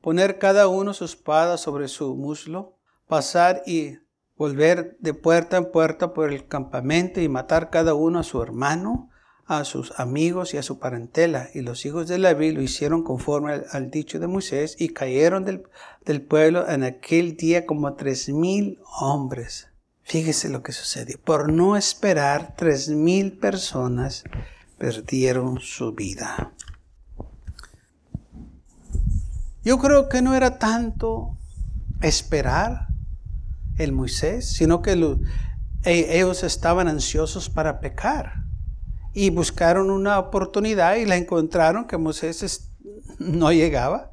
poner 0.00 0.40
cada 0.40 0.66
uno 0.66 0.94
su 0.94 1.04
espada 1.04 1.56
sobre 1.56 1.86
su 1.86 2.16
muslo, 2.16 2.76
pasar 3.06 3.62
y 3.66 3.98
volver 4.36 4.96
de 4.98 5.14
puerta 5.14 5.58
en 5.58 5.70
puerta 5.70 6.12
por 6.12 6.32
el 6.32 6.48
campamento 6.48 7.20
y 7.20 7.28
matar 7.28 7.70
cada 7.70 7.94
uno 7.94 8.18
a 8.18 8.24
su 8.24 8.42
hermano, 8.42 9.10
a 9.46 9.62
sus 9.64 9.92
amigos 9.96 10.54
y 10.54 10.56
a 10.56 10.64
su 10.64 10.80
parentela. 10.80 11.50
Y 11.54 11.60
los 11.60 11.86
hijos 11.86 12.08
de 12.08 12.18
Leví 12.18 12.50
lo 12.50 12.62
hicieron 12.62 13.04
conforme 13.04 13.62
al, 13.70 13.90
dicho 13.92 14.18
de 14.18 14.26
Moisés 14.26 14.74
y 14.80 14.88
cayeron 14.88 15.44
del, 15.44 15.62
del, 16.04 16.20
pueblo 16.20 16.68
en 16.68 16.82
aquel 16.82 17.36
día 17.36 17.64
como 17.64 17.94
tres 17.94 18.28
mil 18.28 18.80
hombres. 19.00 19.68
Fíjese 20.02 20.48
lo 20.48 20.64
que 20.64 20.72
sucedió. 20.72 21.20
Por 21.22 21.52
no 21.52 21.76
esperar, 21.76 22.56
tres 22.56 22.88
mil 22.88 23.38
personas 23.38 24.24
perdieron 24.82 25.60
su 25.60 25.92
vida. 25.92 26.50
Yo 29.62 29.78
creo 29.78 30.08
que 30.08 30.22
no 30.22 30.34
era 30.34 30.58
tanto 30.58 31.38
esperar 32.00 32.88
el 33.78 33.92
Moisés, 33.92 34.52
sino 34.52 34.82
que 34.82 34.94
e, 35.84 36.18
ellos 36.18 36.42
estaban 36.42 36.88
ansiosos 36.88 37.48
para 37.48 37.78
pecar 37.78 38.42
y 39.14 39.30
buscaron 39.30 39.88
una 39.88 40.18
oportunidad 40.18 40.96
y 40.96 41.06
la 41.06 41.16
encontraron 41.16 41.86
que 41.86 41.96
Moisés 41.96 42.72
no 43.20 43.52
llegaba 43.52 44.10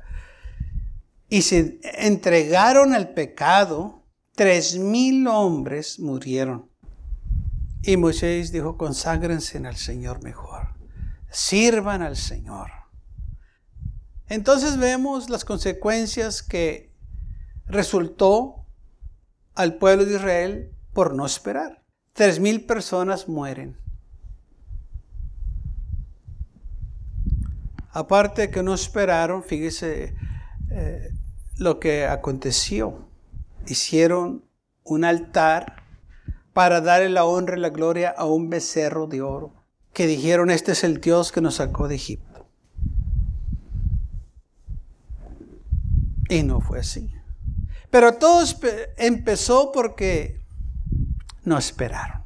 y 1.30 1.42
se 1.42 1.80
entregaron 1.98 2.94
al 2.94 3.16
pecado. 3.16 4.04
Tres 4.36 4.78
mil 4.78 5.26
hombres 5.26 6.00
murieron. 6.00 6.70
Y 7.82 7.98
Moisés 7.98 8.52
dijo, 8.52 8.78
conságrense 8.78 9.58
al 9.58 9.78
Señor 9.78 10.22
mejor. 10.22 10.59
Sirvan 11.30 12.02
al 12.02 12.18
Señor. 12.18 12.72
Entonces 14.28 14.78
vemos 14.78 15.30
las 15.30 15.44
consecuencias 15.46 16.44
que 16.44 16.94
resultó 17.66 18.66
al 19.56 19.76
pueblo 19.76 20.06
de 20.06 20.16
Israel 20.16 20.76
por 20.94 21.16
no 21.16 21.26
esperar. 21.26 21.84
Tres 22.14 22.40
mil 22.40 22.66
personas 22.66 23.28
mueren. 23.28 23.78
Aparte 27.92 28.52
que 28.52 28.62
no 28.62 28.74
esperaron, 28.74 29.44
fíjese 29.44 30.16
eh, 30.70 31.10
lo 31.58 31.80
que 31.80 32.06
aconteció. 32.06 33.10
Hicieron 33.68 34.46
un 34.84 35.06
altar 35.06 35.84
para 36.54 36.82
darle 36.82 37.10
la 37.10 37.26
honra 37.26 37.58
y 37.58 37.60
la 37.60 37.70
gloria 37.70 38.10
a 38.10 38.26
un 38.26 38.50
becerro 38.50 39.08
de 39.08 39.22
oro. 39.22 39.59
Que 40.00 40.08
dijeron, 40.08 40.50
este 40.50 40.72
es 40.72 40.86
el 40.86 41.02
Dios 41.02 41.34
que 41.34 41.42
nos 41.42 41.56
sacó 41.56 41.90
de 41.90 41.96
Egipto. 41.96 42.48
Y 46.30 46.42
no 46.44 46.62
fue 46.62 46.80
así. 46.80 47.14
Pero 47.92 48.14
todo 48.14 48.46
empezó 48.96 49.74
porque 49.74 50.40
no 51.44 51.58
esperaron. 51.58 52.24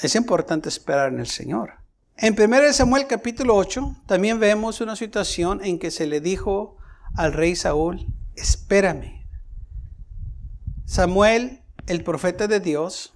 Es 0.00 0.14
importante 0.14 0.68
esperar 0.68 1.12
en 1.12 1.18
el 1.18 1.26
Señor. 1.26 1.72
En 2.16 2.40
1 2.40 2.72
Samuel 2.72 3.08
capítulo 3.08 3.56
8 3.56 4.02
también 4.06 4.38
vemos 4.38 4.80
una 4.80 4.94
situación 4.94 5.64
en 5.64 5.80
que 5.80 5.90
se 5.90 6.06
le 6.06 6.20
dijo 6.20 6.76
al 7.16 7.32
rey 7.32 7.56
Saúl, 7.56 8.06
espérame. 8.36 9.26
Samuel, 10.84 11.62
el 11.88 12.04
profeta 12.04 12.46
de 12.46 12.60
Dios, 12.60 13.12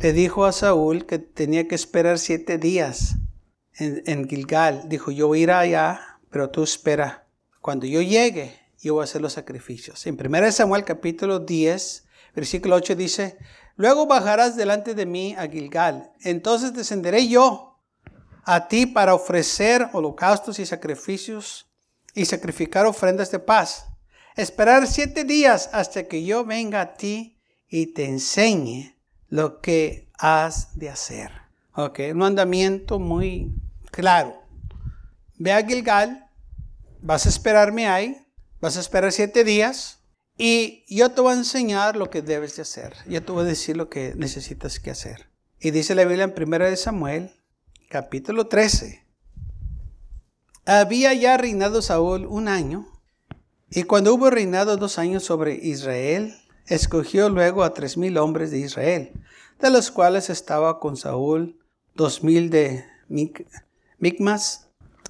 le 0.00 0.14
dijo 0.14 0.46
a 0.46 0.52
Saúl 0.52 1.04
que 1.04 1.18
tenía 1.18 1.68
que 1.68 1.74
esperar 1.74 2.18
siete 2.18 2.56
días 2.56 3.16
en, 3.74 4.28
Gilgal. 4.28 4.88
Dijo, 4.88 5.10
yo 5.10 5.26
voy 5.26 5.44
a 5.44 5.58
allá, 5.58 6.20
pero 6.30 6.48
tú 6.48 6.62
espera. 6.62 7.26
Cuando 7.60 7.86
yo 7.86 8.00
llegue, 8.00 8.58
yo 8.78 8.94
voy 8.94 9.02
a 9.02 9.04
hacer 9.04 9.20
los 9.20 9.34
sacrificios. 9.34 10.06
En 10.06 10.18
1 10.18 10.52
Samuel 10.52 10.84
capítulo 10.84 11.40
10, 11.40 12.06
versículo 12.34 12.76
8 12.76 12.96
dice, 12.96 13.36
Luego 13.76 14.06
bajarás 14.06 14.56
delante 14.56 14.94
de 14.94 15.04
mí 15.04 15.34
a 15.36 15.46
Gilgal. 15.46 16.12
Entonces 16.22 16.72
descenderé 16.72 17.28
yo 17.28 17.78
a 18.44 18.68
ti 18.68 18.86
para 18.86 19.14
ofrecer 19.14 19.90
holocaustos 19.92 20.58
y 20.58 20.66
sacrificios 20.66 21.70
y 22.14 22.24
sacrificar 22.24 22.86
ofrendas 22.86 23.30
de 23.30 23.38
paz. 23.38 23.86
Esperar 24.34 24.86
siete 24.86 25.24
días 25.24 25.68
hasta 25.74 26.08
que 26.08 26.24
yo 26.24 26.46
venga 26.46 26.80
a 26.80 26.94
ti 26.94 27.38
y 27.68 27.88
te 27.92 28.06
enseñe 28.06 28.99
lo 29.30 29.60
que 29.60 30.08
has 30.18 30.78
de 30.78 30.90
hacer. 30.90 31.30
Ok, 31.74 32.00
un 32.12 32.18
mandamiento 32.18 32.98
muy 32.98 33.54
claro. 33.90 34.36
Ve 35.38 35.52
a 35.52 35.64
Gilgal, 35.64 36.28
vas 37.00 37.24
a 37.24 37.30
esperarme 37.30 37.88
ahí, 37.88 38.26
vas 38.60 38.76
a 38.76 38.80
esperar 38.80 39.12
siete 39.12 39.44
días 39.44 40.00
y 40.36 40.84
yo 40.88 41.12
te 41.12 41.20
voy 41.20 41.32
a 41.32 41.38
enseñar 41.38 41.96
lo 41.96 42.10
que 42.10 42.22
debes 42.22 42.56
de 42.56 42.62
hacer. 42.62 42.94
Yo 43.06 43.22
te 43.22 43.32
voy 43.32 43.42
a 43.42 43.48
decir 43.48 43.76
lo 43.76 43.88
que 43.88 44.14
necesitas 44.16 44.80
que 44.80 44.90
hacer. 44.90 45.28
Y 45.60 45.70
dice 45.70 45.94
la 45.94 46.04
Biblia 46.04 46.24
en 46.24 46.34
1 46.36 46.76
Samuel, 46.76 47.30
capítulo 47.88 48.48
13. 48.48 49.04
Había 50.66 51.14
ya 51.14 51.36
reinado 51.36 51.82
Saúl 51.82 52.26
un 52.26 52.48
año, 52.48 52.86
y 53.70 53.84
cuando 53.84 54.12
hubo 54.14 54.30
reinado 54.30 54.76
dos 54.76 54.98
años 54.98 55.24
sobre 55.24 55.54
Israel, 55.54 56.39
escogió 56.70 57.28
luego 57.28 57.64
a 57.64 57.74
tres 57.74 57.96
mil 57.96 58.16
hombres 58.16 58.50
de 58.50 58.60
Israel, 58.60 59.12
de 59.60 59.70
los 59.70 59.90
cuales 59.90 60.30
estaba 60.30 60.78
con 60.78 60.96
Saúl 60.96 61.58
dos 61.94 62.22
mil 62.22 62.48
de 62.48 62.84
Micmas 63.98 64.68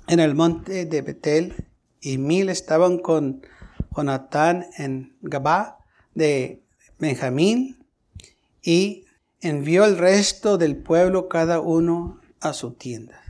en 0.09 0.19
el 0.19 0.35
monte 0.35 0.87
de 0.87 1.03
Betel, 1.03 1.69
y 2.01 2.19
mil 2.19 2.49
estaban 2.49 2.99
con 2.99 3.43
Jonatán 3.95 4.67
en 4.79 5.15
Gabá 5.21 5.79
de 6.15 6.63
Benjamín, 6.99 7.85
y 8.63 9.05
envió 9.41 9.85
el 9.85 9.99
resto 9.99 10.59
del 10.59 10.77
pueblo 10.77 11.29
cada 11.29 11.61
uno 11.61 12.21
a 12.41 12.55
su 12.55 12.73
tienda. 12.73 13.21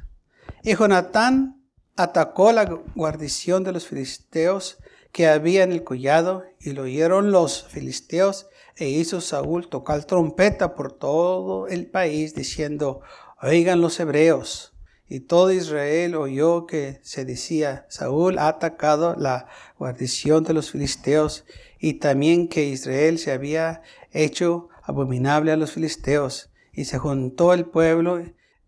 Y 0.63 0.77
Jonatán 0.77 1.63
atacó 1.97 2.53
la 2.53 2.65
guarnición 2.95 3.65
de 3.65 3.73
los 3.73 3.87
filisteos 3.87 4.79
que 5.12 5.26
había 5.26 5.62
en 5.64 5.73
el 5.73 5.85
collado, 5.85 6.45
y 6.61 6.73
lo 6.73 6.83
oyeron 6.83 7.31
los 7.31 7.64
filisteos, 7.64 8.49
e 8.76 8.88
hizo 8.88 9.21
Saúl 9.21 9.69
tocar 9.69 10.05
trompeta 10.05 10.75
por 10.75 10.93
todo 10.93 11.67
el 11.69 11.87
país, 11.87 12.35
diciendo, 12.35 13.00
oigan 13.43 13.81
los 13.81 13.99
hebreos. 14.00 14.73
Y 15.09 15.21
todo 15.21 15.50
Israel 15.50 16.14
oyó 16.14 16.67
que 16.67 17.00
se 17.02 17.25
decía, 17.25 17.85
Saúl 17.88 18.38
ha 18.38 18.47
atacado 18.47 19.17
la 19.17 19.49
guarnición 19.79 20.45
de 20.45 20.55
los 20.55 20.71
filisteos, 20.71 21.45
y 21.81 21.95
también 21.95 22.47
que 22.47 22.64
Israel 22.64 23.19
se 23.19 23.33
había 23.33 23.83
hecho 24.12 24.69
abominable 24.83 25.50
a 25.50 25.57
los 25.57 25.73
filisteos. 25.73 26.50
Y 26.73 26.85
se 26.85 26.99
juntó 26.99 27.52
el 27.52 27.67
pueblo 27.67 28.23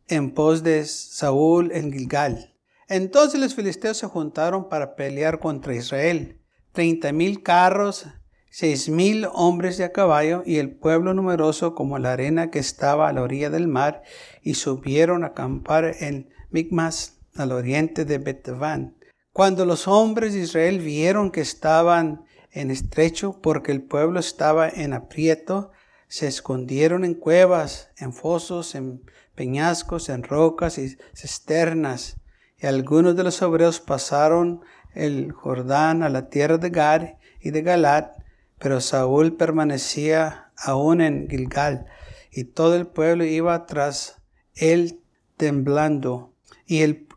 en 0.08 0.34
pos 0.34 0.62
de 0.62 0.84
Saúl 0.84 1.70
en 1.72 1.92
Gilgal. 1.92 2.51
Entonces 2.88 3.40
los 3.40 3.54
filisteos 3.54 3.96
se 3.96 4.06
juntaron 4.06 4.68
para 4.68 4.94
pelear 4.94 5.38
contra 5.38 5.74
Israel. 5.74 6.38
Treinta 6.72 7.12
mil 7.12 7.42
carros, 7.42 8.06
seis 8.50 8.88
mil 8.88 9.26
hombres 9.32 9.78
de 9.78 9.84
a 9.84 9.92
caballo 9.92 10.42
y 10.44 10.58
el 10.58 10.70
pueblo 10.70 11.14
numeroso 11.14 11.74
como 11.74 11.98
la 11.98 12.12
arena 12.12 12.50
que 12.50 12.58
estaba 12.58 13.08
a 13.08 13.12
la 13.12 13.22
orilla 13.22 13.50
del 13.50 13.68
mar 13.68 14.02
y 14.42 14.54
subieron 14.54 15.24
a 15.24 15.28
acampar 15.28 15.96
en 16.00 16.30
Micmas 16.50 17.18
al 17.34 17.52
oriente 17.52 18.04
de 18.04 18.18
Betaván. 18.18 18.96
Cuando 19.32 19.64
los 19.64 19.88
hombres 19.88 20.34
de 20.34 20.40
Israel 20.40 20.80
vieron 20.80 21.30
que 21.30 21.40
estaban 21.40 22.24
en 22.50 22.70
estrecho 22.70 23.40
porque 23.40 23.72
el 23.72 23.82
pueblo 23.82 24.20
estaba 24.20 24.68
en 24.68 24.92
aprieto, 24.92 25.70
se 26.08 26.26
escondieron 26.26 27.06
en 27.06 27.14
cuevas, 27.14 27.88
en 27.96 28.12
fosos, 28.12 28.74
en 28.74 29.02
peñascos, 29.34 30.10
en 30.10 30.22
rocas 30.22 30.76
y 30.76 30.98
cisternas. 31.14 32.18
Y 32.62 32.66
algunos 32.66 33.16
de 33.16 33.24
los 33.24 33.42
obreros 33.42 33.80
pasaron 33.80 34.60
el 34.94 35.32
Jordán 35.32 36.04
a 36.04 36.08
la 36.08 36.28
tierra 36.28 36.58
de 36.58 36.70
Gar 36.70 37.18
y 37.40 37.50
de 37.50 37.62
Galat, 37.62 38.12
pero 38.60 38.80
Saúl 38.80 39.36
permanecía 39.36 40.52
aún 40.56 41.00
en 41.00 41.28
Gilgal, 41.28 41.86
y 42.30 42.44
todo 42.44 42.76
el 42.76 42.86
pueblo 42.86 43.24
iba 43.24 43.66
tras 43.66 44.22
él 44.54 45.00
temblando. 45.36 46.34
Y 46.64 46.82
él, 46.82 47.08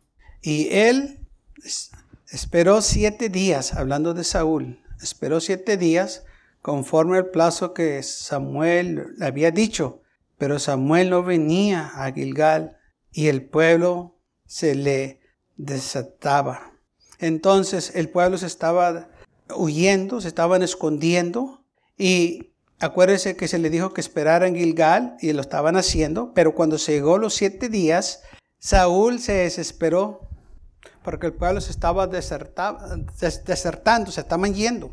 y 0.42 0.70
él 0.74 1.20
esperó 2.32 2.82
siete 2.82 3.30
días, 3.30 3.76
hablando 3.76 4.16
de 4.16 4.24
Saúl, 4.24 4.82
esperó 5.00 5.40
siete 5.40 5.78
días 5.78 6.26
conforme 6.64 7.18
al 7.18 7.28
plazo 7.28 7.76
que 7.76 8.02
Samuel 8.02 9.14
le 9.18 9.26
había 9.28 9.52
dicho. 9.52 10.02
Pero 10.40 10.58
Samuel 10.58 11.12
no 11.12 11.22
venía 11.22 11.92
a 11.94 12.12
Gilgal 12.12 12.78
y 13.12 13.28
el 13.28 13.46
pueblo 13.46 14.20
se 14.48 14.74
le 14.74 15.20
desataba. 15.58 16.72
Entonces 17.20 17.92
el 17.96 18.10
pueblo 18.10 18.38
se 18.38 18.48
estaba 18.48 19.10
huyendo, 19.56 20.22
se 20.22 20.28
estaban 20.28 20.64
escondiendo 20.64 21.64
y 21.98 22.52
acuérdense 22.80 23.36
que 23.36 23.48
se 23.48 23.60
le 23.60 23.70
dijo 23.70 23.94
que 23.94 24.02
esperara 24.02 24.48
en 24.48 24.56
Gilgal 24.56 25.18
y 25.22 25.32
lo 25.34 25.42
estaban 25.42 25.78
haciendo, 25.78 26.34
pero 26.34 26.56
cuando 26.56 26.78
llegó 26.78 27.18
los 27.18 27.36
siete 27.36 27.70
días, 27.70 28.24
Saúl 28.60 29.20
se 29.20 29.34
desesperó 29.34 30.28
porque 31.04 31.28
el 31.28 31.34
pueblo 31.34 31.62
se 31.62 31.72
estaba 31.72 32.08
desertando, 32.08 34.12
se 34.12 34.22
estaban 34.22 34.54
yendo. 34.56 34.92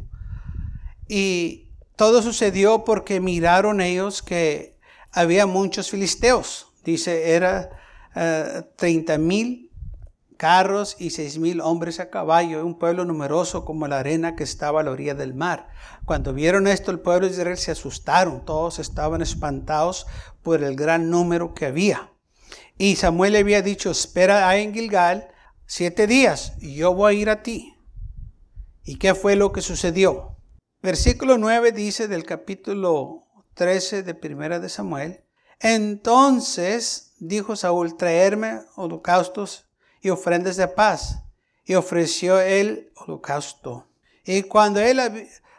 Y 1.08 1.70
todo 1.96 2.22
sucedió 2.22 2.84
porque 2.84 3.18
miraron 3.18 3.80
ellos 3.80 4.22
que 4.22 4.78
había 5.10 5.46
muchos 5.46 5.90
filisteos. 5.90 6.68
Dice, 6.84 7.34
era 7.34 7.70
uh, 8.14 8.62
30 8.76 9.18
mil 9.18 9.71
carros 10.36 10.96
y 10.98 11.10
seis 11.10 11.38
mil 11.38 11.60
hombres 11.60 12.00
a 12.00 12.10
caballo, 12.10 12.64
un 12.64 12.78
pueblo 12.78 13.04
numeroso 13.04 13.64
como 13.64 13.88
la 13.88 13.98
arena 13.98 14.36
que 14.36 14.44
estaba 14.44 14.80
a 14.80 14.82
la 14.82 14.90
orilla 14.90 15.14
del 15.14 15.34
mar. 15.34 15.68
Cuando 16.04 16.32
vieron 16.32 16.66
esto, 16.66 16.90
el 16.90 17.00
pueblo 17.00 17.26
de 17.26 17.32
Israel 17.32 17.56
se 17.56 17.70
asustaron, 17.70 18.44
todos 18.44 18.78
estaban 18.78 19.22
espantados 19.22 20.06
por 20.42 20.62
el 20.62 20.76
gran 20.76 21.10
número 21.10 21.54
que 21.54 21.66
había. 21.66 22.12
Y 22.78 22.96
Samuel 22.96 23.34
le 23.34 23.40
había 23.40 23.62
dicho, 23.62 23.90
espera 23.90 24.48
ahí 24.48 24.62
en 24.62 24.74
Gilgal 24.74 25.28
siete 25.66 26.06
días 26.06 26.54
y 26.60 26.74
yo 26.74 26.94
voy 26.94 27.16
a 27.16 27.18
ir 27.18 27.30
a 27.30 27.42
ti. 27.42 27.74
¿Y 28.84 28.96
qué 28.96 29.14
fue 29.14 29.36
lo 29.36 29.52
que 29.52 29.60
sucedió? 29.60 30.36
Versículo 30.82 31.38
9 31.38 31.70
dice 31.70 32.08
del 32.08 32.24
capítulo 32.24 33.28
13 33.54 34.02
de 34.02 34.14
Primera 34.14 34.58
de 34.58 34.68
Samuel, 34.68 35.24
entonces 35.60 37.14
dijo 37.20 37.54
Saúl, 37.54 37.96
traerme 37.96 38.62
holocaustos 38.74 39.71
y 40.02 40.10
ofrendas 40.10 40.56
de 40.56 40.68
paz. 40.68 41.20
Y 41.64 41.74
ofreció 41.74 42.40
el 42.40 42.92
holocausto. 42.96 43.88
Y 44.24 44.42
cuando 44.42 44.80
él 44.80 45.00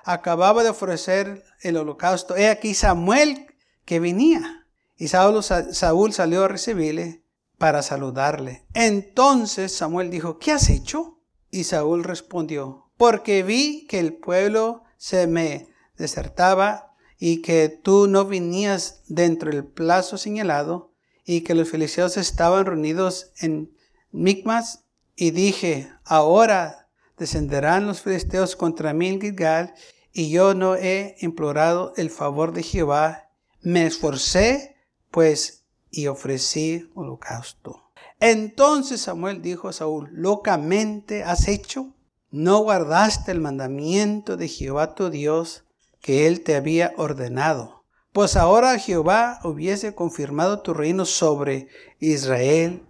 acababa 0.03 0.63
de 0.63 0.69
ofrecer 0.69 1.43
el 1.61 1.77
holocausto, 1.77 2.35
he 2.35 2.49
aquí 2.49 2.73
Samuel 2.73 3.47
que 3.85 3.99
venía. 3.99 4.67
Y 4.97 5.07
Saúl, 5.07 5.41
Saúl 5.43 6.13
salió 6.13 6.43
a 6.43 6.49
recibirle 6.49 7.23
para 7.57 7.81
saludarle. 7.81 8.65
Entonces 8.73 9.73
Samuel 9.73 10.11
dijo, 10.11 10.37
¿qué 10.39 10.51
has 10.51 10.69
hecho? 10.69 11.21
Y 11.49 11.63
Saúl 11.63 12.03
respondió, 12.03 12.91
porque 12.97 13.43
vi 13.43 13.87
que 13.87 13.99
el 13.99 14.13
pueblo 14.13 14.83
se 14.97 15.27
me 15.27 15.69
desertaba 15.97 16.93
y 17.17 17.41
que 17.41 17.69
tú 17.69 18.07
no 18.07 18.25
venías 18.25 19.03
dentro 19.07 19.51
del 19.51 19.63
plazo 19.63 20.17
señalado 20.17 20.93
y 21.25 21.41
que 21.41 21.55
los 21.55 21.69
filisteos 21.69 22.17
estaban 22.17 22.65
reunidos 22.65 23.31
en 23.39 23.71
Micmas 24.13 24.85
y 25.15 25.31
dije, 25.31 25.91
ahora 26.05 26.87
descenderán 27.17 27.85
los 27.85 28.01
filisteos 28.01 28.55
contra 28.55 28.93
mí 28.93 29.09
en 29.09 29.19
Gilgal 29.19 29.73
y 30.13 30.29
yo 30.29 30.53
no 30.53 30.75
he 30.75 31.15
implorado 31.19 31.93
el 31.97 32.09
favor 32.09 32.53
de 32.53 32.63
Jehová. 32.63 33.29
Me 33.61 33.85
esforcé 33.85 34.77
pues 35.11 35.65
y 35.91 36.07
ofrecí 36.07 36.89
holocausto. 36.95 37.91
Entonces 38.21 39.01
Samuel 39.01 39.41
dijo 39.41 39.67
a 39.67 39.73
Saúl, 39.73 40.09
locamente 40.13 41.23
has 41.25 41.49
hecho 41.49 41.93
no 42.33 42.63
guardaste 42.63 43.31
el 43.31 43.39
mandamiento 43.39 44.37
de 44.37 44.47
Jehová 44.47 44.95
tu 44.95 45.11
Dios 45.11 45.65
que 46.01 46.25
él 46.25 46.41
te 46.41 46.55
había 46.55 46.91
ordenado. 46.97 47.83
Pues 48.11 48.35
ahora 48.35 48.79
Jehová 48.79 49.39
hubiese 49.43 49.93
confirmado 49.93 50.63
tu 50.63 50.73
reino 50.73 51.05
sobre 51.05 51.67
Israel 51.99 52.87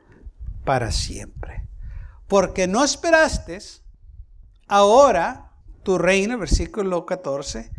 para 0.64 0.92
siempre. 0.92 1.68
Porque 2.28 2.68
no 2.68 2.84
esperaste, 2.84 3.60
ahora 4.68 5.52
tu 5.84 5.98
reino, 5.98 6.38
versículo 6.38 7.06
14, 7.06 7.72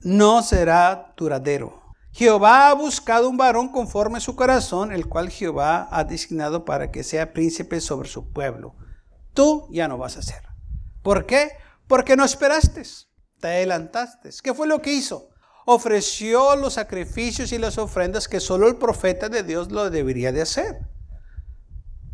no 0.00 0.42
será 0.42 1.14
duradero. 1.16 1.82
Jehová 2.12 2.70
ha 2.70 2.74
buscado 2.74 3.28
un 3.28 3.36
varón 3.36 3.70
conforme 3.70 4.18
a 4.18 4.20
su 4.20 4.36
corazón, 4.36 4.92
el 4.92 5.06
cual 5.06 5.30
Jehová 5.30 5.88
ha 5.90 6.04
designado 6.04 6.64
para 6.64 6.90
que 6.90 7.04
sea 7.04 7.32
príncipe 7.32 7.80
sobre 7.80 8.08
su 8.08 8.32
pueblo 8.32 8.74
tú 9.36 9.68
ya 9.70 9.86
no 9.86 9.98
vas 9.98 10.16
a 10.16 10.20
hacer. 10.20 10.42
¿Por 11.02 11.26
qué? 11.26 11.50
Porque 11.86 12.16
no 12.16 12.24
esperaste, 12.24 12.82
te 13.38 13.46
adelantaste. 13.46 14.30
¿Qué 14.42 14.52
fue 14.52 14.66
lo 14.66 14.82
que 14.82 14.92
hizo? 14.92 15.28
Ofreció 15.66 16.56
los 16.56 16.72
sacrificios 16.72 17.52
y 17.52 17.58
las 17.58 17.78
ofrendas 17.78 18.26
que 18.26 18.40
solo 18.40 18.66
el 18.66 18.76
profeta 18.76 19.28
de 19.28 19.44
Dios 19.44 19.70
lo 19.70 19.88
debería 19.90 20.32
de 20.32 20.42
hacer. 20.42 20.80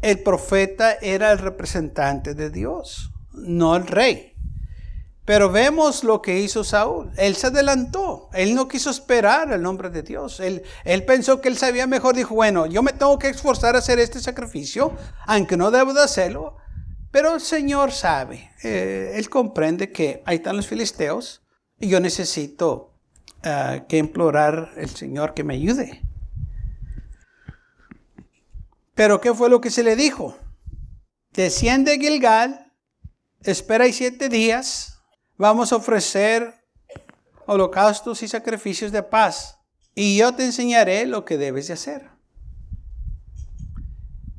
El 0.02 0.18
profeta 0.18 0.94
era 1.00 1.32
el 1.32 1.38
representante 1.38 2.34
de 2.34 2.50
Dios, 2.50 3.12
no 3.32 3.76
el 3.76 3.86
rey. 3.86 4.32
Pero 5.24 5.50
vemos 5.50 6.02
lo 6.02 6.20
que 6.20 6.40
hizo 6.40 6.64
Saúl. 6.64 7.12
Él 7.16 7.36
se 7.36 7.46
adelantó. 7.46 8.28
Él 8.32 8.56
no 8.56 8.66
quiso 8.66 8.90
esperar 8.90 9.52
el 9.52 9.62
nombre 9.62 9.88
de 9.88 10.02
Dios. 10.02 10.40
Él, 10.40 10.64
él 10.84 11.04
pensó 11.04 11.40
que 11.40 11.48
él 11.48 11.56
sabía 11.56 11.86
mejor. 11.86 12.16
Dijo, 12.16 12.34
bueno, 12.34 12.66
yo 12.66 12.82
me 12.82 12.92
tengo 12.92 13.16
que 13.20 13.28
esforzar 13.28 13.76
a 13.76 13.78
hacer 13.78 14.00
este 14.00 14.18
sacrificio, 14.18 14.92
aunque 15.26 15.56
no 15.56 15.70
debo 15.70 15.94
de 15.94 16.02
hacerlo. 16.02 16.56
Pero 17.12 17.34
el 17.34 17.40
Señor 17.40 17.92
sabe. 17.92 18.50
Eh, 18.64 19.12
él 19.14 19.30
comprende 19.30 19.92
que 19.92 20.24
ahí 20.26 20.38
están 20.38 20.56
los 20.56 20.66
filisteos 20.66 21.42
y 21.78 21.88
yo 21.88 22.00
necesito 22.00 22.96
uh, 23.44 23.86
que 23.86 23.98
implorar 23.98 24.72
al 24.76 24.90
Señor 24.90 25.34
que 25.34 25.44
me 25.44 25.54
ayude. 25.54 26.02
Pero 28.94 29.20
¿qué 29.20 29.32
fue 29.34 29.48
lo 29.48 29.60
que 29.60 29.70
se 29.70 29.82
le 29.82 29.96
dijo? 29.96 30.36
Desciende 31.32 31.98
Gilgal, 31.98 32.72
espera 33.42 33.84
ahí 33.84 33.92
siete 33.92 34.28
días 34.28 34.92
vamos 35.42 35.72
a 35.72 35.76
ofrecer 35.76 36.54
holocaustos 37.46 38.22
y 38.22 38.28
sacrificios 38.28 38.92
de 38.92 39.02
paz. 39.02 39.58
Y 39.94 40.16
yo 40.16 40.34
te 40.34 40.44
enseñaré 40.44 41.04
lo 41.04 41.24
que 41.24 41.36
debes 41.36 41.66
de 41.66 41.74
hacer. 41.74 42.10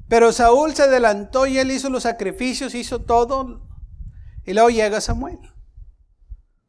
Pero 0.08 0.32
Saúl 0.32 0.74
se 0.74 0.84
adelantó 0.84 1.46
y 1.46 1.58
él 1.58 1.72
hizo 1.72 1.90
los 1.90 2.04
sacrificios, 2.04 2.74
hizo 2.74 3.02
todo. 3.02 3.68
Y 4.46 4.54
luego 4.54 4.70
llega 4.70 5.02
Samuel. 5.02 5.40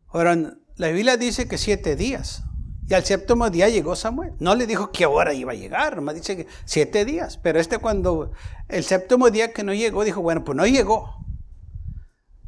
Ahora, 0.09 0.37
la 0.77 0.89
Biblia 0.89 1.17
dice 1.17 1.47
que 1.47 1.57
siete 1.57 1.95
días. 1.95 2.43
Y 2.87 2.95
al 2.95 3.05
séptimo 3.05 3.49
día 3.49 3.69
llegó 3.69 3.97
Samuel. 3.97 4.35
No 4.39 4.55
le 4.55 4.67
dijo 4.67 4.93
qué 4.93 5.07
hora 5.07 5.33
iba 5.33 5.53
a 5.53 5.57
llegar, 5.57 5.97
nomás 5.97 6.17
dice 6.17 6.37
que 6.37 6.47
siete 6.65 7.05
días. 7.05 7.39
Pero 7.39 7.59
este 7.59 7.79
cuando 7.79 8.33
el 8.69 8.85
séptimo 8.85 9.31
día 9.31 9.53
que 9.53 9.65
no 9.65 9.73
llegó, 9.73 10.05
dijo, 10.05 10.21
bueno, 10.21 10.45
pues 10.45 10.57
no 10.57 10.67
llegó. 10.67 11.25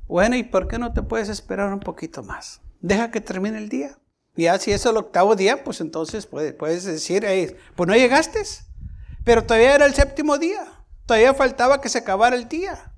Bueno, 0.07 0.37
¿y 0.37 0.43
por 0.43 0.69
qué 0.69 0.79
no 0.79 0.93
te 0.93 1.03
puedes 1.03 1.29
esperar 1.29 1.73
un 1.73 1.81
poquito 1.81 2.23
más? 2.23 2.61
Deja 2.81 3.11
que 3.11 3.21
termine 3.21 3.59
el 3.59 3.69
día. 3.69 3.99
Ya 4.37 4.59
si 4.59 4.71
es 4.71 4.85
el 4.85 4.99
octavo 4.99 5.35
día, 5.35 5.65
pues 5.65 5.81
entonces 5.81 6.27
puedes, 6.27 6.53
puedes 6.53 6.85
decir, 6.85 7.27
pues 7.75 7.89
no 7.89 7.97
llegaste. 7.97 8.43
Pero 9.25 9.45
todavía 9.45 9.75
era 9.75 9.87
el 9.87 9.95
séptimo 9.95 10.37
día. 10.37 10.65
Todavía 11.07 11.33
faltaba 11.33 11.81
que 11.81 11.89
se 11.89 11.99
acabara 11.99 12.37
el 12.37 12.47
día. 12.47 12.93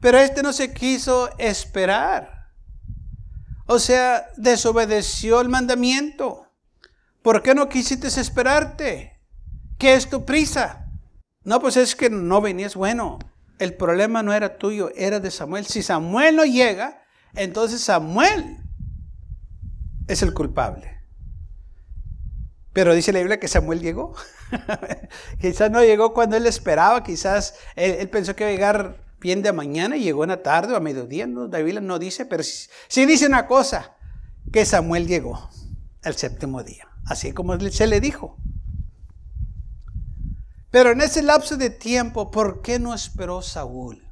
Pero 0.00 0.18
este 0.18 0.42
no 0.42 0.52
se 0.52 0.72
quiso 0.72 1.28
esperar. 1.38 2.39
O 3.70 3.78
sea, 3.78 4.26
desobedeció 4.36 5.40
el 5.40 5.48
mandamiento. 5.48 6.46
¿Por 7.22 7.42
qué 7.42 7.54
no 7.54 7.68
quisiste 7.68 8.08
esperarte? 8.08 9.20
¿Qué 9.78 9.94
es 9.94 10.10
tu 10.10 10.24
prisa? 10.24 10.86
No, 11.44 11.60
pues 11.60 11.76
es 11.76 11.94
que 11.94 12.10
no 12.10 12.40
venías 12.40 12.74
bueno 12.74 13.18
el 13.60 13.74
problema 13.74 14.22
no 14.22 14.32
era 14.32 14.56
tuyo, 14.56 14.90
era 14.96 15.20
de 15.20 15.30
Samuel. 15.30 15.66
Si 15.66 15.82
Samuel 15.82 16.34
no 16.34 16.44
llega, 16.44 17.04
entonces 17.34 17.82
Samuel 17.82 18.56
es 20.08 20.22
el 20.22 20.32
culpable. 20.32 20.98
Pero 22.72 22.94
dice 22.94 23.12
la 23.12 23.18
Biblia 23.18 23.38
que 23.38 23.48
Samuel 23.48 23.80
llegó. 23.80 24.14
quizás 25.40 25.70
no 25.70 25.82
llegó 25.82 26.14
cuando 26.14 26.38
él 26.38 26.46
esperaba, 26.46 27.04
quizás 27.04 27.54
él, 27.76 28.08
pensó 28.08 28.34
que 28.34 28.44
iba 28.44 28.48
a 28.48 28.54
llegar 28.54 29.09
bien 29.20 29.42
de 29.42 29.52
mañana 29.52 29.96
y 29.96 30.02
llegó 30.02 30.24
en 30.24 30.30
la 30.30 30.42
tarde 30.42 30.72
o 30.72 30.76
a 30.76 30.80
mediodía. 30.80 31.26
No, 31.26 31.48
Biblia 31.48 31.80
no 31.80 31.98
dice, 31.98 32.26
pero 32.26 32.42
sí, 32.42 33.06
dice 33.06 33.26
una 33.26 33.46
cosa, 33.46 33.96
que 34.52 34.64
Samuel 34.64 35.06
llegó 35.06 35.50
el 36.02 36.16
séptimo 36.16 36.62
día, 36.62 36.88
así 37.04 37.32
como 37.32 37.58
se 37.70 37.86
le 37.86 38.00
dijo. 38.00 38.36
Pero 40.70 40.92
en 40.92 41.00
ese 41.00 41.22
lapso 41.22 41.56
de 41.56 41.70
tiempo, 41.70 42.30
¿por 42.30 42.62
qué 42.62 42.78
no 42.78 42.94
esperó 42.94 43.42
Saúl? 43.42 44.08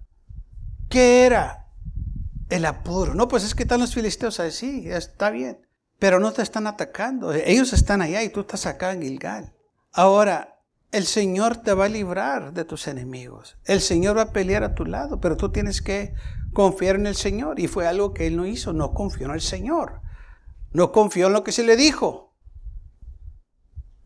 ¿Qué 0.88 1.24
era 1.24 1.68
el 2.48 2.64
apuro? 2.64 3.14
No, 3.14 3.28
pues 3.28 3.44
es 3.44 3.54
que 3.54 3.62
están 3.62 3.80
los 3.80 3.94
filisteos 3.94 4.40
así, 4.40 4.90
está 4.90 5.30
bien. 5.30 5.60
Pero 5.98 6.20
no 6.20 6.32
te 6.32 6.42
están 6.42 6.66
atacando. 6.66 7.32
Ellos 7.32 7.72
están 7.72 8.02
allá 8.02 8.22
y 8.22 8.28
tú 8.28 8.40
estás 8.40 8.66
acá 8.66 8.92
en 8.92 9.02
Gilgal. 9.02 9.54
Ahora, 9.92 10.57
el 10.90 11.06
Señor 11.06 11.58
te 11.58 11.74
va 11.74 11.84
a 11.86 11.88
librar 11.88 12.52
de 12.52 12.64
tus 12.64 12.88
enemigos. 12.88 13.56
El 13.64 13.80
Señor 13.80 14.16
va 14.16 14.22
a 14.22 14.32
pelear 14.32 14.64
a 14.64 14.74
tu 14.74 14.84
lado, 14.84 15.20
pero 15.20 15.36
tú 15.36 15.50
tienes 15.50 15.82
que 15.82 16.14
confiar 16.52 16.96
en 16.96 17.06
el 17.06 17.16
Señor. 17.16 17.60
Y 17.60 17.68
fue 17.68 17.86
algo 17.86 18.14
que 18.14 18.26
él 18.26 18.36
no 18.36 18.46
hizo, 18.46 18.72
no 18.72 18.94
confió 18.94 19.26
en 19.26 19.34
el 19.34 19.40
Señor. 19.40 20.00
No 20.72 20.92
confió 20.92 21.26
en 21.26 21.34
lo 21.34 21.44
que 21.44 21.52
se 21.52 21.62
le 21.62 21.76
dijo. 21.76 22.34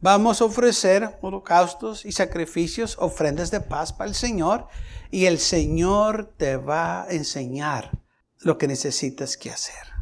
Vamos 0.00 0.40
a 0.40 0.46
ofrecer 0.46 1.18
holocaustos 1.22 2.04
y 2.04 2.10
sacrificios, 2.10 2.96
ofrendas 2.98 3.52
de 3.52 3.60
paz 3.60 3.92
para 3.92 4.08
el 4.08 4.16
Señor 4.16 4.66
y 5.12 5.26
el 5.26 5.38
Señor 5.38 6.34
te 6.36 6.56
va 6.56 7.04
a 7.04 7.10
enseñar 7.10 8.02
lo 8.40 8.58
que 8.58 8.66
necesitas 8.66 9.36
que 9.36 9.50
hacer. 9.52 9.92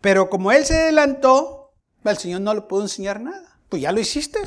Pero 0.00 0.28
como 0.30 0.50
Él 0.50 0.64
se 0.64 0.76
adelantó, 0.76 1.74
el 2.04 2.16
Señor 2.16 2.40
no 2.40 2.54
le 2.54 2.62
pudo 2.62 2.82
enseñar 2.82 3.20
nada. 3.20 3.60
Pues 3.68 3.82
ya 3.82 3.92
lo 3.92 4.00
hiciste. 4.00 4.40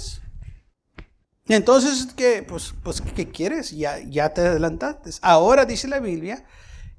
Entonces, 1.50 2.14
¿qué, 2.16 2.46
pues, 2.48 2.74
pues, 2.84 3.02
¿qué 3.02 3.30
quieres? 3.30 3.72
Ya, 3.72 4.00
ya 4.00 4.34
te 4.34 4.42
adelantaste. 4.42 5.10
Ahora 5.22 5.66
dice 5.66 5.88
la 5.88 6.00
Biblia 6.00 6.46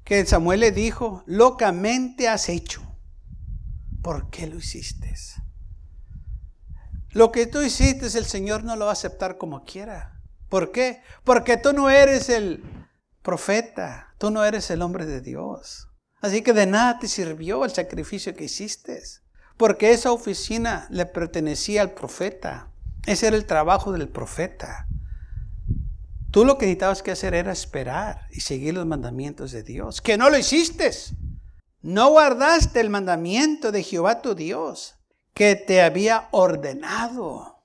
que 0.03 0.25
Samuel 0.25 0.59
le 0.59 0.71
dijo, 0.71 1.23
locamente 1.25 2.27
has 2.27 2.49
hecho. 2.49 2.81
¿Por 4.01 4.29
qué 4.29 4.47
lo 4.47 4.57
hiciste? 4.57 5.15
Lo 7.11 7.31
que 7.31 7.45
tú 7.45 7.61
hiciste, 7.61 8.05
el 8.05 8.25
Señor 8.25 8.63
no 8.63 8.75
lo 8.75 8.85
va 8.85 8.91
a 8.91 8.93
aceptar 8.93 9.37
como 9.37 9.63
quiera. 9.63 10.21
¿Por 10.49 10.71
qué? 10.71 11.01
Porque 11.23 11.57
tú 11.57 11.73
no 11.73 11.89
eres 11.89 12.29
el 12.29 12.63
profeta, 13.21 14.13
tú 14.17 14.31
no 14.31 14.43
eres 14.43 14.69
el 14.69 14.81
hombre 14.81 15.05
de 15.05 15.21
Dios. 15.21 15.89
Así 16.21 16.41
que 16.41 16.53
de 16.53 16.67
nada 16.67 16.99
te 16.99 17.07
sirvió 17.07 17.63
el 17.65 17.71
sacrificio 17.71 18.35
que 18.35 18.45
hiciste. 18.45 19.01
Porque 19.57 19.91
esa 19.91 20.11
oficina 20.11 20.87
le 20.89 21.05
pertenecía 21.05 21.81
al 21.81 21.91
profeta. 21.91 22.70
Ese 23.05 23.27
era 23.27 23.35
el 23.35 23.45
trabajo 23.45 23.91
del 23.91 24.07
profeta. 24.09 24.87
Tú 26.31 26.45
lo 26.45 26.57
que 26.57 26.65
necesitabas 26.65 27.03
que 27.03 27.11
hacer 27.11 27.33
era 27.33 27.51
esperar 27.51 28.27
y 28.31 28.41
seguir 28.41 28.73
los 28.73 28.85
mandamientos 28.85 29.51
de 29.51 29.63
Dios. 29.63 30.01
Que 30.01 30.17
no 30.17 30.29
lo 30.29 30.37
hiciste. 30.37 30.91
No 31.81 32.11
guardaste 32.11 32.79
el 32.79 32.89
mandamiento 32.89 33.71
de 33.71 33.83
Jehová 33.83 34.21
tu 34.21 34.35
Dios 34.35 34.95
que 35.33 35.55
te 35.55 35.81
había 35.81 36.29
ordenado. 36.31 37.63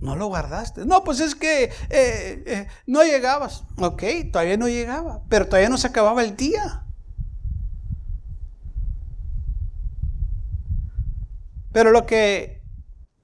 No 0.00 0.16
lo 0.16 0.26
guardaste. 0.26 0.84
No, 0.84 1.04
pues 1.04 1.20
es 1.20 1.34
que 1.34 1.64
eh, 1.64 1.70
eh, 1.90 2.68
no 2.86 3.02
llegabas. 3.02 3.64
Ok, 3.78 4.02
todavía 4.32 4.56
no 4.56 4.68
llegaba, 4.68 5.22
pero 5.28 5.46
todavía 5.46 5.68
no 5.68 5.78
se 5.78 5.86
acababa 5.86 6.22
el 6.22 6.36
día. 6.36 6.86
Pero 11.72 11.90
lo 11.90 12.06
que 12.06 12.55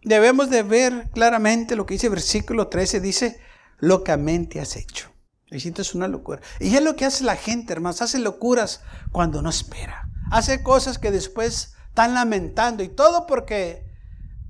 debemos 0.03 0.51
de 0.51 0.63
ver 0.63 1.11
claramente, 1.13 1.77
lo 1.77 1.87
que 1.87 1.95
dice 1.95 2.09
versículo 2.09 2.69
13, 2.69 3.01
dice, 3.01 3.41
locamente 3.79 4.61
has 4.61 4.77
hecho. 4.77 5.13
Es 5.53 5.95
una 5.95 6.09
locura. 6.09 6.41
Y 6.61 6.75
es 6.75 6.83
lo 6.83 6.97
que 6.97 7.05
hace 7.05 7.25
la 7.25 7.37
gente, 7.37 7.75
hermanos. 7.75 8.01
Hace 8.01 8.19
locuras 8.19 8.81
cuando 9.11 9.43
no 9.43 9.51
espera. 9.51 10.09
Hace 10.31 10.63
cosas 10.63 10.99
que 10.99 11.11
después 11.11 11.75
están 11.89 12.15
lamentando 12.15 12.83
y 12.83 12.89
todo 12.89 13.27
porque 13.27 13.85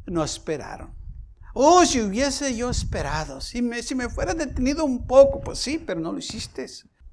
no 0.07 0.23
esperaron. 0.23 0.95
Oh, 1.55 1.85
si 1.85 2.01
hubiese 2.01 2.57
yo 2.57 2.71
esperado, 2.71 3.41
si 3.41 3.61
me, 3.61 3.83
si 3.83 3.95
me 3.95 4.09
fuera 4.09 4.33
detenido 4.33 4.85
un 4.85 5.07
poco, 5.07 5.41
pues 5.41 5.59
sí, 5.59 5.83
pero 5.85 6.01
no 6.01 6.13
lo 6.13 6.19
hiciste. 6.19 6.67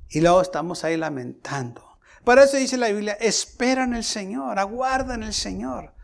Y 0.09 0.21
luego 0.21 0.41
estamos 0.41 0.83
ahí 0.83 0.95
lamentando. 0.95 1.83
Por 2.23 2.37
eso 2.37 2.57
dice 2.57 2.77
la 2.77 2.89
Biblia, 2.89 3.17
espera 3.19 3.83
en 3.83 3.95
el 3.95 4.03
Señor, 4.03 4.59
aguarda 4.59 5.15
en 5.15 5.23
el 5.23 5.33
Señor. 5.33 5.95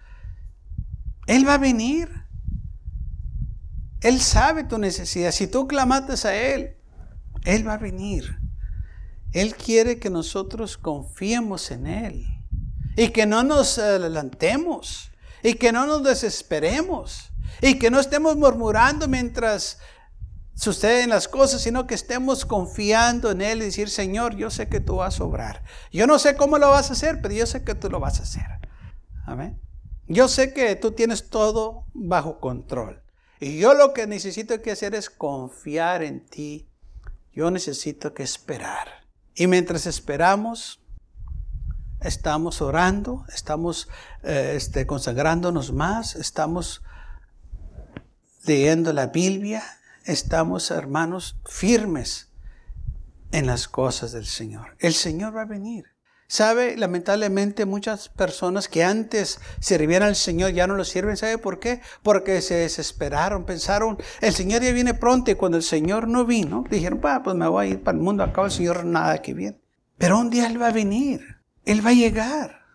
Él 1.27 1.47
va 1.47 1.53
a 1.53 1.59
venir. 1.59 2.24
Él 4.05 4.21
sabe 4.21 4.63
tu 4.63 4.77
necesidad. 4.77 5.31
Si 5.31 5.47
tú 5.47 5.67
clamates 5.67 6.25
a 6.25 6.35
Él, 6.35 6.77
Él 7.43 7.67
va 7.67 7.73
a 7.73 7.77
venir. 7.79 8.37
Él 9.31 9.55
quiere 9.55 9.97
que 9.97 10.11
nosotros 10.11 10.77
confiemos 10.77 11.71
en 11.71 11.87
Él. 11.87 12.27
Y 12.97 13.09
que 13.09 13.25
no 13.25 13.41
nos 13.41 13.79
adelantemos. 13.79 15.09
Y 15.41 15.55
que 15.55 15.71
no 15.71 15.87
nos 15.87 16.03
desesperemos. 16.03 17.31
Y 17.63 17.79
que 17.79 17.89
no 17.89 17.99
estemos 17.99 18.37
murmurando 18.37 19.07
mientras 19.07 19.79
suceden 20.53 21.09
las 21.09 21.27
cosas, 21.27 21.61
sino 21.61 21.87
que 21.87 21.95
estemos 21.95 22.45
confiando 22.45 23.31
en 23.31 23.41
Él 23.41 23.63
y 23.63 23.65
decir, 23.65 23.89
Señor, 23.89 24.35
yo 24.35 24.51
sé 24.51 24.69
que 24.69 24.81
tú 24.81 24.97
vas 24.97 25.19
a 25.19 25.23
obrar. 25.23 25.63
Yo 25.91 26.05
no 26.05 26.19
sé 26.19 26.35
cómo 26.35 26.59
lo 26.59 26.69
vas 26.69 26.91
a 26.91 26.93
hacer, 26.93 27.23
pero 27.23 27.33
yo 27.33 27.47
sé 27.47 27.63
que 27.63 27.73
tú 27.73 27.89
lo 27.89 27.99
vas 27.99 28.19
a 28.19 28.21
hacer. 28.21 28.45
Amén. 29.25 29.59
Yo 30.07 30.27
sé 30.27 30.53
que 30.53 30.75
tú 30.75 30.91
tienes 30.91 31.31
todo 31.31 31.87
bajo 31.95 32.39
control. 32.39 33.01
Y 33.39 33.57
yo 33.57 33.73
lo 33.73 33.93
que 33.93 34.07
necesito 34.07 34.61
que 34.61 34.71
hacer 34.71 34.95
es 34.95 35.09
confiar 35.09 36.03
en 36.03 36.25
ti. 36.25 36.69
Yo 37.33 37.51
necesito 37.51 38.13
que 38.13 38.23
esperar. 38.23 39.05
Y 39.35 39.47
mientras 39.47 39.85
esperamos, 39.85 40.81
estamos 41.99 42.61
orando, 42.61 43.25
estamos 43.33 43.89
eh, 44.23 44.53
este, 44.55 44.87
consagrándonos 44.87 45.73
más, 45.73 46.15
estamos 46.15 46.81
leyendo 48.45 48.93
la 48.93 49.07
Biblia, 49.07 49.63
estamos, 50.05 50.71
hermanos, 50.71 51.37
firmes 51.45 52.31
en 53.31 53.47
las 53.47 53.67
cosas 53.67 54.13
del 54.13 54.25
Señor. 54.25 54.77
El 54.79 54.93
Señor 54.93 55.35
va 55.35 55.41
a 55.41 55.45
venir. 55.45 55.94
¿Sabe? 56.27 56.75
Lamentablemente 56.75 57.65
muchas 57.65 58.09
personas 58.09 58.67
que 58.67 58.83
antes 58.83 59.39
servían 59.59 60.01
al 60.01 60.15
Señor 60.15 60.51
ya 60.51 60.65
no 60.65 60.75
lo 60.75 60.83
sirven. 60.83 61.17
¿Sabe 61.17 61.37
por 61.37 61.59
qué? 61.59 61.81
Porque 62.01 62.41
se 62.41 62.55
desesperaron, 62.55 63.45
pensaron, 63.45 63.97
el 64.21 64.33
Señor 64.33 64.63
ya 64.63 64.71
viene 64.71 64.95
pronto 64.95 65.29
y 65.29 65.35
cuando 65.35 65.57
el 65.57 65.63
Señor 65.63 66.07
no 66.07 66.25
vino, 66.25 66.63
dijeron, 66.69 66.99
pues 66.99 67.35
me 67.35 67.47
voy 67.47 67.65
a 67.65 67.69
ir 67.69 67.83
para 67.83 67.97
el 67.97 68.03
mundo, 68.03 68.23
acá 68.23 68.43
el 68.43 68.51
Señor 68.51 68.85
nada 68.85 69.21
que 69.21 69.33
viene. 69.33 69.59
Pero 69.97 70.19
un 70.19 70.29
día 70.29 70.47
Él 70.47 70.61
va 70.61 70.67
a 70.67 70.73
venir, 70.73 71.37
Él 71.63 71.85
va 71.85 71.91
a 71.91 71.93
llegar. 71.93 72.65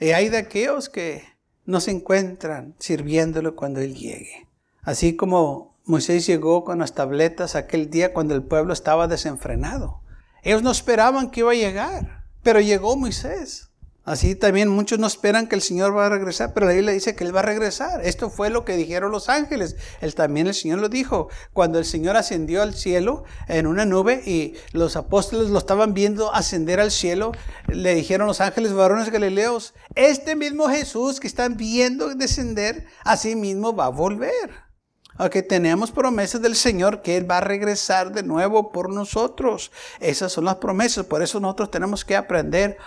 Y 0.00 0.10
hay 0.10 0.28
de 0.28 0.38
aquellos 0.38 0.88
que 0.88 1.24
no 1.66 1.80
se 1.80 1.92
encuentran 1.92 2.74
sirviéndolo 2.78 3.54
cuando 3.54 3.80
Él 3.80 3.94
llegue. 3.94 4.48
Así 4.82 5.14
como 5.14 5.78
Moisés 5.84 6.26
llegó 6.26 6.64
con 6.64 6.80
las 6.80 6.94
tabletas 6.94 7.54
aquel 7.54 7.90
día 7.90 8.12
cuando 8.12 8.34
el 8.34 8.42
pueblo 8.42 8.72
estaba 8.72 9.08
desenfrenado. 9.08 10.00
Ellos 10.42 10.62
no 10.62 10.70
esperaban 10.70 11.30
que 11.30 11.40
iba 11.40 11.52
a 11.52 11.54
llegar. 11.54 12.19
Pero 12.42 12.60
llegó 12.60 12.96
Moisés. 12.96 13.70
Así 14.02 14.34
también 14.34 14.68
muchos 14.68 14.98
no 14.98 15.06
esperan 15.06 15.46
que 15.46 15.54
el 15.54 15.60
Señor 15.60 15.94
va 15.94 16.06
a 16.06 16.08
regresar, 16.08 16.54
pero 16.54 16.66
la 16.66 16.72
Biblia 16.72 16.92
dice 16.92 17.14
que 17.14 17.22
Él 17.22 17.36
va 17.36 17.40
a 17.40 17.44
regresar. 17.44 18.04
Esto 18.04 18.30
fue 18.30 18.48
lo 18.48 18.64
que 18.64 18.76
dijeron 18.76 19.12
los 19.12 19.28
ángeles. 19.28 19.76
Él 20.00 20.14
también 20.14 20.46
el 20.46 20.54
Señor 20.54 20.78
lo 20.78 20.88
dijo. 20.88 21.28
Cuando 21.52 21.78
el 21.78 21.84
Señor 21.84 22.16
ascendió 22.16 22.62
al 22.62 22.74
cielo 22.74 23.24
en 23.46 23.66
una 23.66 23.84
nube 23.84 24.22
y 24.26 24.54
los 24.72 24.96
apóstoles 24.96 25.50
lo 25.50 25.58
estaban 25.58 25.92
viendo 25.92 26.34
ascender 26.34 26.80
al 26.80 26.90
cielo, 26.90 27.32
le 27.68 27.94
dijeron 27.94 28.26
los 28.26 28.40
ángeles 28.40 28.72
varones 28.72 29.10
galileos, 29.10 29.74
este 29.94 30.34
mismo 30.34 30.68
Jesús 30.68 31.20
que 31.20 31.26
están 31.26 31.56
viendo 31.56 32.14
descender, 32.14 32.86
así 33.04 33.36
mismo 33.36 33.76
va 33.76 33.84
a 33.84 33.90
volver. 33.90 34.69
Aunque 35.16 35.42
tenemos 35.42 35.90
promesas 35.90 36.40
del 36.40 36.56
Señor 36.56 37.02
que 37.02 37.16
Él 37.16 37.30
va 37.30 37.38
a 37.38 37.42
regresar 37.42 38.12
de 38.12 38.22
nuevo 38.22 38.72
por 38.72 38.90
nosotros. 38.90 39.70
Esas 40.00 40.32
son 40.32 40.46
las 40.46 40.56
promesas. 40.56 41.06
Por 41.06 41.22
eso 41.22 41.40
nosotros 41.40 41.70
tenemos 41.70 42.04
que 42.04 42.16
aprender 42.16 42.78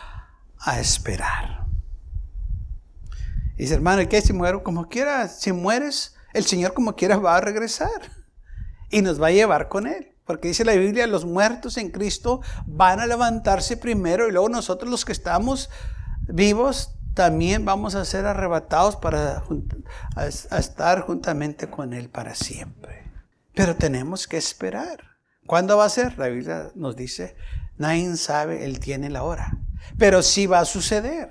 a 0.60 0.80
esperar. 0.80 1.66
Dice, 3.56 3.76
hermano, 3.76 4.02
¿y 4.02 4.08
qué 4.08 4.22
si 4.22 4.34
muero? 4.34 4.64
Como 4.64 4.90
quieras, 4.90 5.40
si 5.40 5.52
mueres, 5.52 6.16
el 6.34 6.46
Señor 6.46 6.74
como 6.74 6.96
quieras 6.96 7.24
va 7.24 7.38
a 7.38 7.42
regresar. 7.42 8.12
Y 8.90 9.02
nos 9.02 9.22
va 9.22 9.28
a 9.28 9.32
llevar 9.32 9.70
con 9.70 9.88
Él. 9.88 10.14
Porque 10.26 10.48
dice 10.48 10.64
la 10.64 10.74
Biblia, 10.74 11.06
los 11.06 11.26
muertos 11.26 11.78
en 11.78 11.92
Cristo 11.92 12.42
van 12.66 13.00
a 13.00 13.08
levantarse 13.08 13.76
primero 13.76 14.28
y 14.28 14.32
luego 14.32 14.48
nosotros 14.50 14.90
los 14.90 15.04
que 15.04 15.12
estamos 15.12 15.70
vivos 16.22 16.93
también 17.14 17.64
vamos 17.64 17.96
a 17.96 18.06
ser 18.06 18.26
arrebatados 18.26 18.96
para 18.96 19.44
estar 20.52 21.02
juntamente 21.02 21.70
con 21.70 21.94
Él 21.94 22.10
para 22.10 22.36
siempre. 22.36 23.12
Pero 23.54 23.76
tenemos 23.76 24.28
que 24.28 24.38
esperar. 24.38 25.18
¿Cuándo 25.46 25.78
va 25.78 25.86
a 25.86 25.90
ser? 25.90 26.18
La 26.18 26.28
Biblia 26.28 26.72
nos 26.76 26.96
dice, 26.96 27.36
nadie 27.78 28.16
sabe, 28.18 28.66
Él 28.66 28.80
tiene 28.80 29.10
la 29.10 29.24
hora. 29.24 29.58
Pero 29.98 30.24
sí 30.24 30.48
va 30.48 30.60
a 30.60 30.66
suceder. 30.66 31.30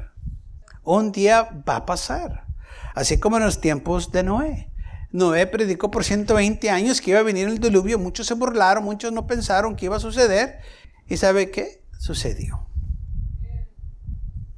Un 0.85 1.11
día 1.11 1.49
va 1.69 1.77
a 1.77 1.87
pasar. 1.87 2.47
Así 2.95 3.19
como 3.19 3.39
en 3.39 3.45
los 3.45 3.61
tiempos 3.61 4.13
de 4.13 4.23
Noé. 4.23 4.73
Noé 5.11 5.47
predicó 5.47 5.91
por 5.91 6.05
120 6.05 6.71
años 6.71 7.01
que 7.01 7.11
iba 7.11 7.21
a 7.21 7.25
venir 7.25 7.49
el 7.49 7.59
diluvio. 7.59 7.99
Muchos 7.99 8.27
se 8.27 8.35
burlaron, 8.35 8.85
muchos 8.85 9.13
no 9.13 9.27
pensaron 9.27 9.75
que 9.75 9.87
iba 9.87 9.97
a 9.97 10.01
suceder. 10.01 10.61
¿Y 11.09 11.17
sabe 11.17 11.51
qué? 11.51 11.85
Sucedió 11.99 12.72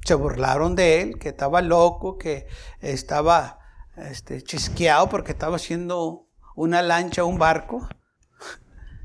se 0.05 0.13
burlaron 0.13 0.75
de 0.75 1.01
él, 1.01 1.17
que 1.17 1.29
estaba 1.29 1.61
loco, 1.61 2.17
que 2.17 2.47
estaba 2.79 3.59
este, 3.97 4.43
chisqueado 4.43 5.09
porque 5.09 5.31
estaba 5.31 5.55
haciendo 5.55 6.27
una 6.55 6.83
lancha, 6.83 7.23
un 7.23 7.39
barco, 7.39 7.89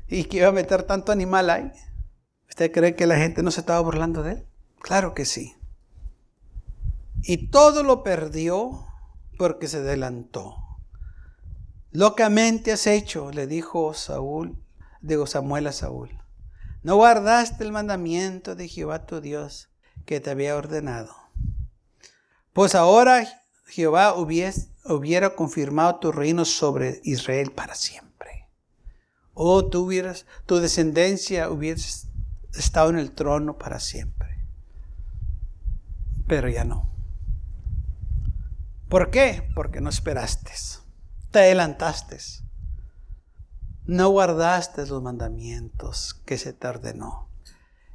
y 0.07 0.25
que 0.25 0.37
iba 0.37 0.49
a 0.49 0.53
meter 0.53 0.83
tanto 0.83 1.11
animal 1.11 1.49
ahí. 1.49 1.71
¿Usted 2.47 2.71
cree 2.71 2.95
que 2.95 3.07
la 3.07 3.17
gente 3.17 3.41
no 3.41 3.49
se 3.49 3.61
estaba 3.61 3.79
burlando 3.79 4.21
de 4.21 4.33
él? 4.33 4.47
Claro 4.79 5.15
que 5.15 5.25
sí. 5.25 5.55
Y 7.23 7.47
todo 7.49 7.81
lo 7.81 8.03
perdió 8.03 8.85
porque 9.37 9.67
se 9.67 9.77
adelantó. 9.77 10.55
Locamente 11.91 12.71
has 12.71 12.85
hecho, 12.85 13.31
le 13.31 13.47
dijo 13.47 13.93
Saúl, 13.95 14.63
digo 15.01 15.25
Samuel 15.25 15.67
a 15.67 15.71
Saúl. 15.71 16.21
No 16.83 16.95
guardaste 16.95 17.63
el 17.63 17.71
mandamiento 17.71 18.55
de 18.55 18.67
Jehová 18.67 19.05
tu 19.05 19.19
Dios 19.19 19.70
que 20.05 20.19
te 20.19 20.29
había 20.29 20.55
ordenado. 20.55 21.15
Pues 22.53 22.75
ahora 22.75 23.25
Jehová 23.65 24.15
hubiera 24.15 25.35
confirmado 25.35 25.95
tu 25.99 26.11
reino 26.11 26.45
sobre 26.45 26.99
Israel 27.03 27.51
para 27.51 27.75
siempre. 27.75 28.47
O 29.33 29.53
oh, 29.53 29.65
tú 29.69 29.85
hubieras, 29.85 30.25
tu 30.45 30.57
descendencia 30.57 31.49
hubiera 31.49 31.79
estado 32.53 32.89
en 32.89 32.99
el 32.99 33.11
trono 33.11 33.57
para 33.57 33.79
siempre. 33.79 34.45
Pero 36.27 36.49
ya 36.49 36.65
no. 36.65 36.89
¿Por 38.89 39.09
qué? 39.09 39.49
Porque 39.55 39.79
no 39.79 39.89
esperaste. 39.89 40.51
Te 41.31 41.39
adelantaste. 41.39 42.17
No 43.85 44.09
guardaste 44.09 44.85
los 44.85 45.01
mandamientos 45.01 46.13
que 46.25 46.37
se 46.37 46.51
te 46.51 46.67
ordenó. 46.67 47.29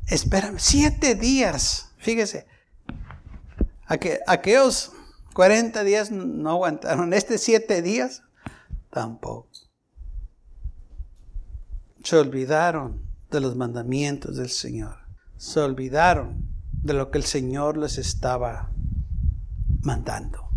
Espérame, 0.07 0.59
siete 0.59 1.15
días 1.15 1.95
Fíjese, 2.07 2.47
aquellos 3.89 4.93
40 5.35 5.83
días 5.83 6.13
no 6.13 6.51
aguantaron, 6.51 7.13
este 7.13 7.37
7 7.37 7.83
días 7.83 8.23
tampoco. 8.93 9.51
Se 12.05 12.17
olvidaron 12.17 13.05
de 13.29 13.41
los 13.41 13.57
mandamientos 13.57 14.37
del 14.37 14.51
Señor. 14.51 14.99
Se 15.37 15.59
olvidaron 15.59 16.49
de 16.71 16.95
lo 16.95 17.11
que 17.11 17.19
el 17.19 17.25
Señor 17.25 17.77
les 17.77 17.99
estaba 17.99 18.71
mandando. 19.83 20.49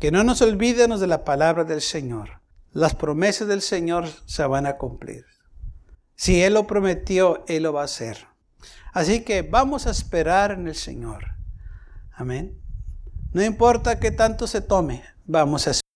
Que 0.00 0.10
no 0.10 0.24
nos 0.24 0.42
olvidemos 0.42 0.98
de 0.98 1.06
la 1.06 1.22
palabra 1.22 1.62
del 1.62 1.80
Señor. 1.80 2.40
Las 2.72 2.96
promesas 2.96 3.46
del 3.46 3.62
Señor 3.62 4.08
se 4.26 4.44
van 4.46 4.66
a 4.66 4.78
cumplir. 4.78 5.26
Si 6.16 6.42
Él 6.42 6.54
lo 6.54 6.66
prometió, 6.66 7.44
Él 7.46 7.62
lo 7.62 7.72
va 7.72 7.82
a 7.82 7.84
hacer. 7.84 8.29
Así 8.92 9.24
que 9.24 9.42
vamos 9.42 9.86
a 9.86 9.90
esperar 9.90 10.50
en 10.50 10.66
el 10.66 10.74
Señor. 10.74 11.34
Amén. 12.12 12.58
No 13.32 13.42
importa 13.44 14.00
qué 14.00 14.10
tanto 14.10 14.46
se 14.46 14.60
tome, 14.60 15.02
vamos 15.24 15.66
a 15.66 15.70
esperar. 15.70 15.90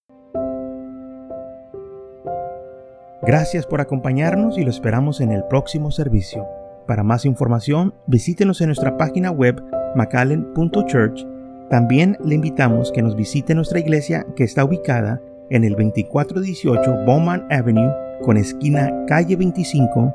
Gracias 3.23 3.67
por 3.67 3.81
acompañarnos 3.81 4.59
y 4.59 4.65
lo 4.65 4.71
esperamos 4.71 5.21
en 5.21 5.33
el 5.33 5.45
próximo 5.45 5.91
servicio. 5.91 6.47
Para 6.87 7.03
más 7.03 7.25
información, 7.25 7.95
visítenos 8.07 8.61
en 8.61 8.67
nuestra 8.67 8.99
página 8.99 9.31
web 9.31 9.63
macallen.church. 9.97 11.25
También 11.71 12.19
le 12.23 12.35
invitamos 12.35 12.93
que 12.93 13.01
nos 13.03 13.17
visite 13.17 13.55
nuestra 13.55 13.81
iglesia 13.81 14.27
que 14.37 14.45
está 14.45 14.65
ubicada 14.65 15.21
en 15.51 15.65
el 15.65 15.73
2418 15.73 17.05
Bowman 17.07 17.47
Avenue 17.51 17.91
con 18.23 18.37
esquina 18.37 18.93
calle 19.07 19.37
25 19.37 20.15